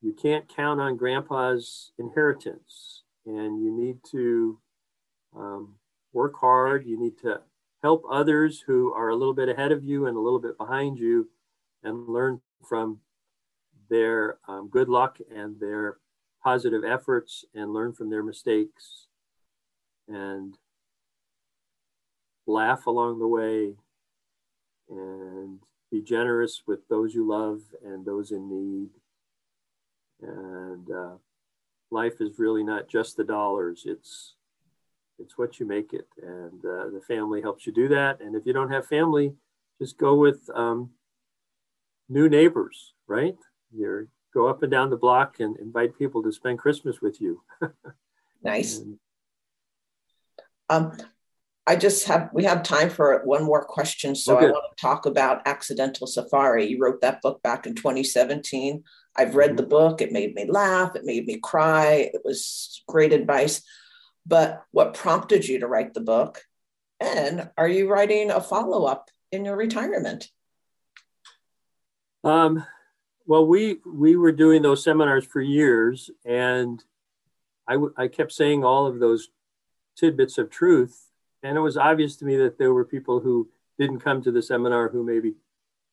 you 0.00 0.12
can't 0.12 0.48
count 0.48 0.80
on 0.80 0.96
grandpa's 0.96 1.92
inheritance. 1.98 3.02
and 3.24 3.62
you 3.62 3.70
need 3.70 3.98
to 4.10 4.58
um, 5.36 5.76
work 6.12 6.34
hard. 6.40 6.86
You 6.86 6.98
need 6.98 7.18
to 7.22 7.40
help 7.82 8.04
others 8.10 8.62
who 8.66 8.92
are 8.92 9.08
a 9.08 9.16
little 9.16 9.34
bit 9.34 9.48
ahead 9.48 9.72
of 9.72 9.84
you 9.84 10.06
and 10.06 10.16
a 10.16 10.20
little 10.20 10.40
bit 10.40 10.58
behind 10.58 10.98
you 10.98 11.28
and 11.82 12.08
learn 12.08 12.40
from 12.68 13.00
their 13.90 14.38
um, 14.48 14.68
good 14.68 14.88
luck 14.88 15.18
and 15.34 15.58
their 15.60 15.98
positive 16.42 16.82
efforts 16.84 17.44
and 17.54 17.72
learn 17.72 17.92
from 17.92 18.10
their 18.10 18.22
mistakes 18.22 19.06
and 20.08 20.56
laugh 22.46 22.86
along 22.86 23.18
the 23.18 23.26
way 23.26 23.74
and 24.88 25.60
be 25.90 26.02
generous 26.02 26.62
with 26.66 26.86
those 26.88 27.14
you 27.14 27.26
love 27.26 27.60
and 27.84 28.04
those 28.04 28.32
in 28.32 28.48
need. 28.48 28.90
And 30.22 30.90
uh, 30.90 31.16
life 31.90 32.20
is 32.20 32.38
really 32.38 32.62
not 32.62 32.88
just 32.88 33.16
the 33.16 33.24
dollars; 33.24 33.82
it's 33.86 34.34
it's 35.18 35.36
what 35.36 35.58
you 35.58 35.66
make 35.66 35.92
it, 35.92 36.06
and 36.22 36.64
uh, 36.64 36.90
the 36.90 37.02
family 37.06 37.42
helps 37.42 37.66
you 37.66 37.72
do 37.72 37.88
that. 37.88 38.20
And 38.20 38.34
if 38.36 38.46
you 38.46 38.52
don't 38.52 38.70
have 38.70 38.86
family, 38.86 39.34
just 39.80 39.98
go 39.98 40.14
with 40.14 40.48
um, 40.54 40.90
new 42.12 42.28
neighbors, 42.28 42.94
right? 43.06 43.36
You 43.72 44.08
go 44.34 44.48
up 44.48 44.62
and 44.62 44.70
down 44.70 44.90
the 44.90 44.96
block 44.96 45.40
and 45.40 45.56
invite 45.58 45.98
people 45.98 46.22
to 46.22 46.32
spend 46.32 46.58
Christmas 46.58 47.00
with 47.00 47.20
you. 47.20 47.42
nice. 48.42 48.78
And, 48.78 48.98
um, 50.68 50.96
I 51.66 51.76
just 51.76 52.08
have 52.08 52.30
we 52.32 52.44
have 52.44 52.64
time 52.64 52.90
for 52.90 53.22
one 53.24 53.44
more 53.44 53.64
question. 53.64 54.16
So 54.16 54.36
okay. 54.36 54.46
I 54.46 54.50
want 54.50 54.64
to 54.76 54.82
talk 54.82 55.06
about 55.06 55.46
Accidental 55.46 56.08
Safari. 56.08 56.66
You 56.66 56.78
wrote 56.80 57.00
that 57.02 57.22
book 57.22 57.40
back 57.42 57.66
in 57.66 57.76
2017. 57.76 58.82
I've 59.16 59.36
read 59.36 59.50
mm-hmm. 59.50 59.56
the 59.56 59.62
book. 59.64 60.00
It 60.00 60.12
made 60.12 60.34
me 60.34 60.46
laugh. 60.48 60.96
It 60.96 61.04
made 61.04 61.24
me 61.24 61.38
cry. 61.38 62.10
It 62.12 62.22
was 62.24 62.82
great 62.88 63.12
advice. 63.12 63.62
But 64.26 64.62
what 64.72 64.94
prompted 64.94 65.46
you 65.46 65.60
to 65.60 65.68
write 65.68 65.94
the 65.94 66.00
book? 66.00 66.42
And 66.98 67.50
are 67.56 67.68
you 67.68 67.88
writing 67.88 68.30
a 68.30 68.40
follow 68.40 68.84
up 68.84 69.10
in 69.30 69.44
your 69.44 69.56
retirement? 69.56 70.28
Um, 72.24 72.64
well, 73.26 73.46
we 73.46 73.78
we 73.86 74.16
were 74.16 74.32
doing 74.32 74.62
those 74.62 74.84
seminars 74.84 75.24
for 75.24 75.40
years, 75.40 76.10
and 76.24 76.82
I, 77.68 77.74
w- 77.74 77.94
I 77.96 78.08
kept 78.08 78.32
saying 78.32 78.64
all 78.64 78.86
of 78.86 78.98
those 78.98 79.28
tidbits 79.96 80.38
of 80.38 80.50
truth, 80.50 81.10
and 81.42 81.56
it 81.56 81.60
was 81.60 81.76
obvious 81.76 82.16
to 82.16 82.24
me 82.24 82.36
that 82.36 82.58
there 82.58 82.72
were 82.72 82.84
people 82.84 83.20
who 83.20 83.48
didn't 83.78 84.00
come 84.00 84.22
to 84.22 84.32
the 84.32 84.42
seminar 84.42 84.88
who 84.88 85.04
maybe 85.04 85.34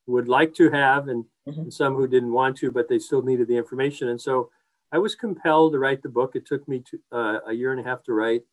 would 0.07 0.27
like 0.27 0.53
to 0.55 0.71
have, 0.71 1.07
and, 1.07 1.25
mm-hmm. 1.47 1.61
and 1.61 1.73
some 1.73 1.95
who 1.95 2.07
didn't 2.07 2.31
want 2.31 2.57
to, 2.57 2.71
but 2.71 2.89
they 2.89 2.99
still 2.99 3.21
needed 3.21 3.47
the 3.47 3.57
information. 3.57 4.09
And 4.09 4.19
so 4.19 4.49
I 4.91 4.97
was 4.97 5.15
compelled 5.15 5.73
to 5.73 5.79
write 5.79 6.01
the 6.01 6.09
book. 6.09 6.35
It 6.35 6.47
took 6.47 6.67
me 6.67 6.83
to, 6.89 6.99
uh, 7.11 7.39
a 7.47 7.53
year 7.53 7.71
and 7.71 7.79
a 7.79 7.83
half 7.83 8.03
to 8.03 8.13
write. 8.13 8.43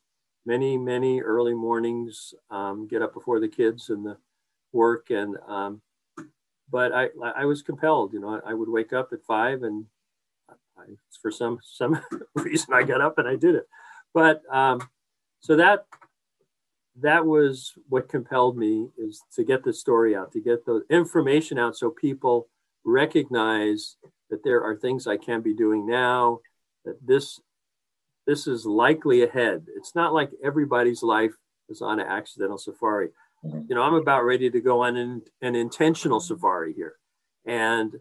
Many, 0.45 0.77
many 0.77 1.23
early 1.23 1.55
mornings, 1.55 2.35
um, 2.51 2.87
get 2.87 3.03
up 3.03 3.15
before 3.15 3.41
the 3.41 3.49
kids 3.49 3.91
and 3.91 4.05
the 4.05 4.19
work, 4.73 5.11
and 5.11 5.37
um, 5.49 5.81
but 6.71 6.93
I, 6.93 7.09
I 7.37 7.45
was 7.45 7.63
compelled, 7.63 8.13
you 8.13 8.21
know, 8.21 8.41
I 8.45 8.55
would 8.55 8.69
wake 8.69 8.93
up 8.93 9.11
at 9.13 9.25
five 9.27 9.63
and 9.63 9.87
I, 10.79 10.85
for 11.23 11.31
some, 11.31 11.59
some 11.63 12.01
reason 12.35 12.75
I 12.75 12.83
got 12.83 13.01
up 13.01 13.19
and 13.19 13.29
I 13.29 13.37
did 13.37 13.55
it. 13.55 13.69
But 14.13 14.43
um, 14.51 14.81
so 15.41 15.57
that, 15.57 15.87
that 17.01 17.25
was 17.25 17.73
what 17.89 18.09
compelled 18.09 18.57
me 18.57 18.89
is 18.97 19.23
to 19.35 19.45
get 19.45 19.63
the 19.63 19.73
story 19.73 20.17
out, 20.17 20.33
to 20.33 20.41
get 20.41 20.65
the 20.65 20.83
information 20.91 21.59
out 21.59 21.77
so 21.77 21.91
people 21.91 22.49
recognize 22.85 23.97
that 24.31 24.43
there 24.43 24.63
are 24.63 24.77
things 24.77 25.07
I 25.07 25.19
can 25.19 25.43
be 25.43 25.55
doing 25.55 25.87
now, 25.87 26.41
that 26.85 26.97
this, 27.07 27.41
this 28.27 28.47
is 28.47 28.65
likely 28.65 29.23
ahead. 29.23 29.67
It's 29.77 29.95
not 29.95 30.15
like 30.15 30.31
everybody's 30.43 31.03
life 31.03 31.35
is 31.69 31.83
on 31.83 32.01
an 32.01 32.07
accidental 32.07 32.59
safari 32.59 33.11
you 33.69 33.75
know, 33.75 33.83
I'm 33.83 33.95
about 33.95 34.25
ready 34.25 34.51
to 34.51 34.61
go 34.61 34.83
on 34.83 34.97
an, 34.97 35.23
an 35.43 35.55
intentional 35.55 36.21
safari 36.21 36.73
here. 36.73 36.97
And 37.45 37.95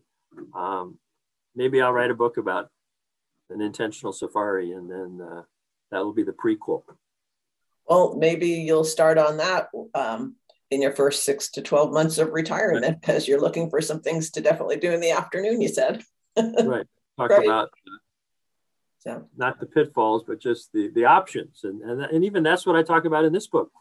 um, 0.56 0.98
maybe 1.56 1.82
I'll 1.82 1.94
write 1.94 2.12
a 2.12 2.16
book 2.16 2.38
about 2.38 2.70
an 3.50 3.62
intentional 3.62 4.14
safari 4.14 4.72
and 4.72 4.90
then 4.90 5.22
uh, 5.22 5.42
that 5.92 6.04
will 6.04 6.14
be 6.14 6.24
the 6.24 6.32
prequel. 6.32 6.84
Well, 7.88 8.16
maybe 8.16 8.48
you'll 8.48 8.84
start 8.84 9.18
on 9.18 9.38
that 9.38 9.70
um, 9.94 10.36
in 10.72 10.82
your 10.82 10.92
first 10.92 11.24
six 11.24 11.50
to 11.52 11.62
12 11.62 11.94
months 11.94 12.18
of 12.18 12.32
retirement 12.32 13.00
because 13.00 13.28
you're 13.28 13.40
looking 13.40 13.70
for 13.70 13.82
some 13.82 14.02
things 14.02 14.32
to 14.32 14.42
definitely 14.42 14.78
do 14.78 14.92
in 14.92 15.00
the 15.00 15.12
afternoon, 15.12 15.62
you 15.62 15.68
said. 15.68 16.04
right. 16.38 16.88
Talk 17.18 17.30
right. 17.30 17.46
about 17.46 17.66
uh, 17.68 17.98
so. 19.00 19.30
not 19.38 19.60
the 19.60 19.68
pitfalls, 19.68 20.24
but 20.28 20.40
just 20.40 20.74
the, 20.74 20.90
the 20.90 21.06
options. 21.06 21.62
And, 21.64 21.82
and, 21.82 22.02
and 22.02 22.26
even 22.26 22.42
that's 22.42 22.66
what 22.66 22.76
I 22.76 22.82
talk 22.82 23.06
about 23.06 23.26
in 23.26 23.32
this 23.32 23.48
book, 23.48 23.72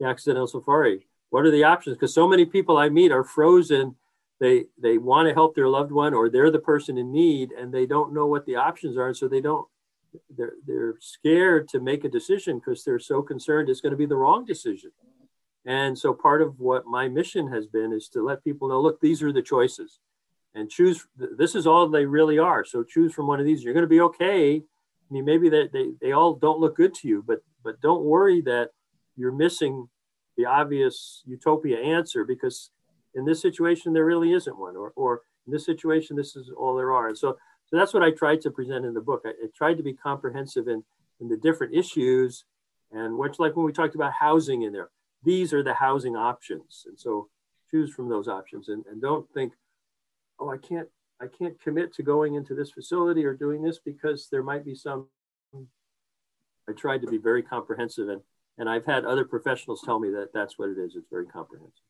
The 0.00 0.06
Accidental 0.06 0.48
Safari 0.48 1.06
what 1.32 1.46
are 1.46 1.50
the 1.50 1.64
options? 1.64 1.96
Because 1.96 2.12
so 2.12 2.28
many 2.28 2.44
people 2.44 2.76
I 2.76 2.90
meet 2.90 3.10
are 3.10 3.24
frozen. 3.24 3.96
They 4.38 4.66
they 4.78 4.98
want 4.98 5.28
to 5.28 5.34
help 5.34 5.54
their 5.54 5.68
loved 5.68 5.90
one 5.90 6.12
or 6.12 6.28
they're 6.28 6.50
the 6.50 6.58
person 6.58 6.98
in 6.98 7.10
need 7.10 7.52
and 7.52 7.72
they 7.72 7.86
don't 7.86 8.12
know 8.12 8.26
what 8.26 8.44
the 8.44 8.56
options 8.56 8.98
are. 8.98 9.06
And 9.06 9.16
so 9.16 9.28
they 9.28 9.40
don't 9.40 9.66
they're 10.36 10.52
they're 10.66 10.96
scared 11.00 11.68
to 11.70 11.80
make 11.80 12.04
a 12.04 12.10
decision 12.10 12.58
because 12.58 12.84
they're 12.84 12.98
so 12.98 13.22
concerned 13.22 13.70
it's 13.70 13.80
going 13.80 13.92
to 13.92 13.96
be 13.96 14.04
the 14.04 14.16
wrong 14.16 14.44
decision. 14.44 14.90
And 15.64 15.98
so 15.98 16.12
part 16.12 16.42
of 16.42 16.60
what 16.60 16.84
my 16.84 17.08
mission 17.08 17.50
has 17.50 17.66
been 17.66 17.94
is 17.94 18.10
to 18.10 18.22
let 18.22 18.44
people 18.44 18.68
know, 18.68 18.82
look, 18.82 19.00
these 19.00 19.22
are 19.22 19.32
the 19.32 19.40
choices 19.40 20.00
and 20.54 20.68
choose. 20.68 21.06
This 21.16 21.54
is 21.54 21.66
all 21.66 21.88
they 21.88 22.04
really 22.04 22.38
are. 22.38 22.62
So 22.62 22.82
choose 22.82 23.14
from 23.14 23.26
one 23.26 23.40
of 23.40 23.46
these. 23.46 23.64
You're 23.64 23.72
going 23.72 23.84
to 23.84 23.96
be 23.96 24.02
okay. 24.02 24.56
I 24.56 25.08
mean, 25.10 25.24
maybe 25.24 25.48
they, 25.48 25.68
they, 25.72 25.92
they 25.98 26.12
all 26.12 26.34
don't 26.34 26.60
look 26.60 26.76
good 26.76 26.92
to 26.96 27.08
you, 27.08 27.24
but, 27.26 27.42
but 27.64 27.80
don't 27.80 28.04
worry 28.04 28.42
that 28.42 28.72
you're 29.16 29.32
missing 29.32 29.88
the 30.36 30.46
obvious 30.46 31.22
utopia 31.26 31.78
answer 31.78 32.24
because 32.24 32.70
in 33.14 33.24
this 33.24 33.42
situation 33.42 33.92
there 33.92 34.04
really 34.04 34.32
isn't 34.32 34.58
one 34.58 34.76
or, 34.76 34.92
or 34.96 35.22
in 35.46 35.52
this 35.52 35.66
situation 35.66 36.16
this 36.16 36.36
is 36.36 36.50
all 36.56 36.74
there 36.74 36.92
are. 36.92 37.08
And 37.08 37.18
so 37.18 37.36
so 37.66 37.78
that's 37.78 37.94
what 37.94 38.02
i 38.02 38.10
tried 38.10 38.40
to 38.42 38.50
present 38.50 38.84
in 38.84 38.94
the 38.94 39.00
book. 39.00 39.22
I, 39.24 39.30
I 39.30 39.46
tried 39.56 39.76
to 39.78 39.82
be 39.82 39.94
comprehensive 39.94 40.68
in 40.68 40.82
in 41.20 41.28
the 41.28 41.36
different 41.36 41.74
issues 41.74 42.44
and 42.90 43.16
what's 43.16 43.38
like 43.38 43.56
when 43.56 43.66
we 43.66 43.72
talked 43.72 43.94
about 43.94 44.12
housing 44.12 44.62
in 44.62 44.72
there 44.72 44.90
these 45.24 45.52
are 45.52 45.62
the 45.62 45.74
housing 45.74 46.16
options. 46.16 46.84
And 46.88 46.98
so 46.98 47.28
choose 47.72 47.92
from 47.92 48.08
those 48.08 48.28
options 48.28 48.68
and, 48.68 48.84
and 48.86 49.00
don't 49.00 49.26
think 49.32 49.54
oh 50.38 50.50
i 50.50 50.58
can't 50.58 50.88
i 51.20 51.26
can't 51.26 51.60
commit 51.60 51.92
to 51.94 52.02
going 52.02 52.34
into 52.34 52.54
this 52.54 52.70
facility 52.70 53.24
or 53.24 53.34
doing 53.34 53.62
this 53.62 53.78
because 53.78 54.28
there 54.30 54.42
might 54.42 54.64
be 54.64 54.74
some 54.74 55.06
i 56.68 56.72
tried 56.76 57.00
to 57.00 57.06
be 57.06 57.16
very 57.16 57.42
comprehensive 57.42 58.08
and 58.08 58.20
and 58.62 58.70
I've 58.70 58.86
had 58.86 59.04
other 59.04 59.24
professionals 59.24 59.82
tell 59.84 59.98
me 59.98 60.10
that 60.10 60.32
that's 60.32 60.56
what 60.56 60.68
it 60.68 60.78
is. 60.78 60.94
It's 60.94 61.08
very 61.10 61.26
comprehensive. 61.26 61.82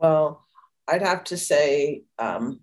Well, 0.00 0.42
I'd 0.88 1.02
have 1.02 1.22
to 1.24 1.36
say 1.36 2.04
um, 2.18 2.60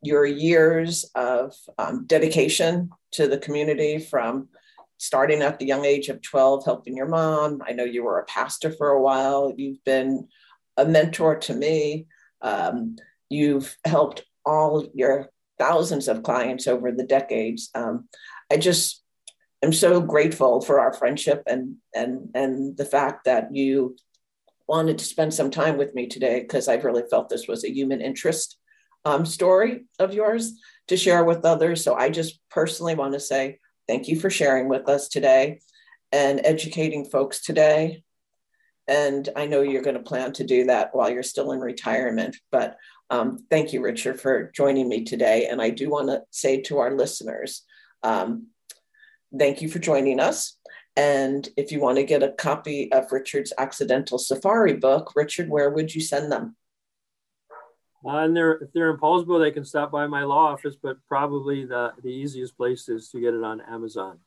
your 0.00 0.24
years 0.24 1.04
of 1.14 1.54
um, 1.76 2.06
dedication 2.06 2.88
to 3.12 3.28
the 3.28 3.36
community 3.36 3.98
from 3.98 4.48
starting 4.96 5.42
at 5.42 5.58
the 5.58 5.66
young 5.66 5.84
age 5.84 6.08
of 6.08 6.22
12, 6.22 6.64
helping 6.64 6.96
your 6.96 7.08
mom. 7.08 7.60
I 7.66 7.72
know 7.72 7.84
you 7.84 8.04
were 8.04 8.20
a 8.20 8.24
pastor 8.24 8.72
for 8.72 8.88
a 8.88 9.02
while. 9.02 9.52
You've 9.54 9.84
been 9.84 10.28
a 10.78 10.86
mentor 10.86 11.36
to 11.40 11.54
me. 11.54 12.06
Um, 12.40 12.96
you've 13.28 13.76
helped 13.84 14.24
all 14.46 14.88
your 14.94 15.28
thousands 15.58 16.08
of 16.08 16.22
clients 16.22 16.66
over 16.66 16.90
the 16.90 17.04
decades. 17.04 17.68
Um, 17.74 18.08
I 18.50 18.56
just 18.56 19.04
am 19.62 19.72
so 19.72 20.00
grateful 20.00 20.60
for 20.60 20.80
our 20.80 20.92
friendship 20.92 21.42
and 21.46 21.76
and 21.94 22.30
and 22.34 22.76
the 22.76 22.84
fact 22.84 23.24
that 23.24 23.54
you 23.54 23.96
wanted 24.68 24.98
to 24.98 25.04
spend 25.04 25.32
some 25.32 25.50
time 25.50 25.78
with 25.78 25.94
me 25.94 26.06
today 26.06 26.40
because 26.40 26.68
I've 26.68 26.84
really 26.84 27.04
felt 27.10 27.28
this 27.28 27.48
was 27.48 27.64
a 27.64 27.72
human 27.72 28.00
interest 28.00 28.58
um, 29.04 29.24
story 29.24 29.86
of 29.98 30.12
yours 30.12 30.52
to 30.88 30.96
share 30.96 31.24
with 31.24 31.44
others. 31.44 31.82
So 31.82 31.94
I 31.94 32.10
just 32.10 32.38
personally 32.50 32.94
want 32.94 33.14
to 33.14 33.20
say 33.20 33.58
thank 33.86 34.08
you 34.08 34.20
for 34.20 34.28
sharing 34.28 34.68
with 34.68 34.88
us 34.88 35.08
today 35.08 35.60
and 36.12 36.40
educating 36.44 37.06
folks 37.06 37.40
today. 37.40 38.02
And 38.86 39.28
I 39.36 39.46
know 39.46 39.62
you're 39.62 39.82
going 39.82 39.96
to 39.96 40.02
plan 40.02 40.32
to 40.34 40.44
do 40.44 40.64
that 40.66 40.94
while 40.94 41.10
you're 41.10 41.22
still 41.22 41.52
in 41.52 41.60
retirement. 41.60 42.36
But 42.50 42.76
um, 43.10 43.38
thank 43.50 43.72
you, 43.72 43.82
Richard, 43.82 44.20
for 44.20 44.50
joining 44.54 44.88
me 44.88 45.04
today. 45.04 45.46
And 45.46 45.60
I 45.60 45.70
do 45.70 45.90
want 45.90 46.08
to 46.08 46.22
say 46.30 46.60
to 46.62 46.78
our 46.78 46.94
listeners, 46.94 47.64
um, 48.02 48.48
thank 49.36 49.62
you 49.62 49.68
for 49.68 49.78
joining 49.78 50.20
us. 50.20 50.56
And 50.96 51.48
if 51.56 51.70
you 51.70 51.80
want 51.80 51.96
to 51.98 52.04
get 52.04 52.22
a 52.22 52.32
copy 52.32 52.90
of 52.92 53.12
Richard's 53.12 53.52
Accidental 53.56 54.18
Safari 54.18 54.74
book, 54.74 55.12
Richard, 55.14 55.48
where 55.48 55.70
would 55.70 55.94
you 55.94 56.00
send 56.00 56.32
them? 56.32 56.56
Uh, 58.04 58.18
and 58.18 58.36
they're, 58.36 58.54
if 58.54 58.72
they're 58.72 58.90
in 58.90 58.96
Paulsboro, 58.96 59.40
they 59.40 59.50
can 59.50 59.64
stop 59.64 59.92
by 59.92 60.06
my 60.06 60.24
law 60.24 60.52
office, 60.52 60.76
but 60.80 60.96
probably 61.06 61.64
the, 61.64 61.92
the 62.02 62.08
easiest 62.08 62.56
place 62.56 62.88
is 62.88 63.10
to 63.10 63.20
get 63.20 63.34
it 63.34 63.44
on 63.44 63.60
Amazon. 63.60 64.18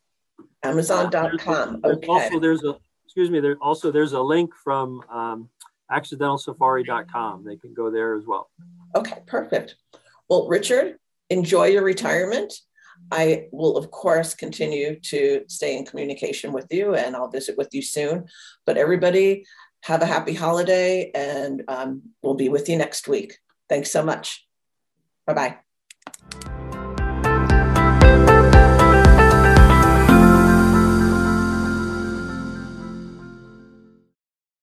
Amazon.com. 0.63 1.81
Okay. 1.83 2.07
Also, 2.07 2.39
there's 2.39 2.63
a 2.63 2.75
excuse 3.05 3.29
me. 3.29 3.41
There 3.41 3.57
also 3.61 3.91
there's 3.91 4.13
a 4.13 4.21
link 4.21 4.53
from 4.63 5.01
um, 5.09 5.49
accidentalsafari.com. 5.91 7.43
They 7.43 7.57
can 7.57 7.73
go 7.73 7.91
there 7.91 8.15
as 8.15 8.25
well. 8.25 8.49
Okay, 8.95 9.19
perfect. 9.25 9.75
Well, 10.29 10.47
Richard, 10.47 10.97
enjoy 11.29 11.67
your 11.67 11.83
retirement. 11.83 12.53
I 13.11 13.47
will, 13.51 13.77
of 13.77 13.91
course, 13.91 14.33
continue 14.33 14.99
to 14.99 15.43
stay 15.47 15.77
in 15.77 15.85
communication 15.85 16.53
with 16.53 16.67
you 16.71 16.95
and 16.95 17.15
I'll 17.15 17.29
visit 17.29 17.57
with 17.57 17.69
you 17.73 17.81
soon. 17.81 18.25
But 18.65 18.77
everybody, 18.77 19.45
have 19.83 20.01
a 20.01 20.05
happy 20.05 20.33
holiday 20.33 21.11
and 21.15 21.63
um, 21.67 22.01
we'll 22.21 22.35
be 22.35 22.49
with 22.49 22.69
you 22.69 22.77
next 22.77 23.07
week. 23.07 23.39
Thanks 23.67 23.91
so 23.91 24.03
much. 24.03 24.45
Bye 25.25 25.33
bye. 25.33 25.70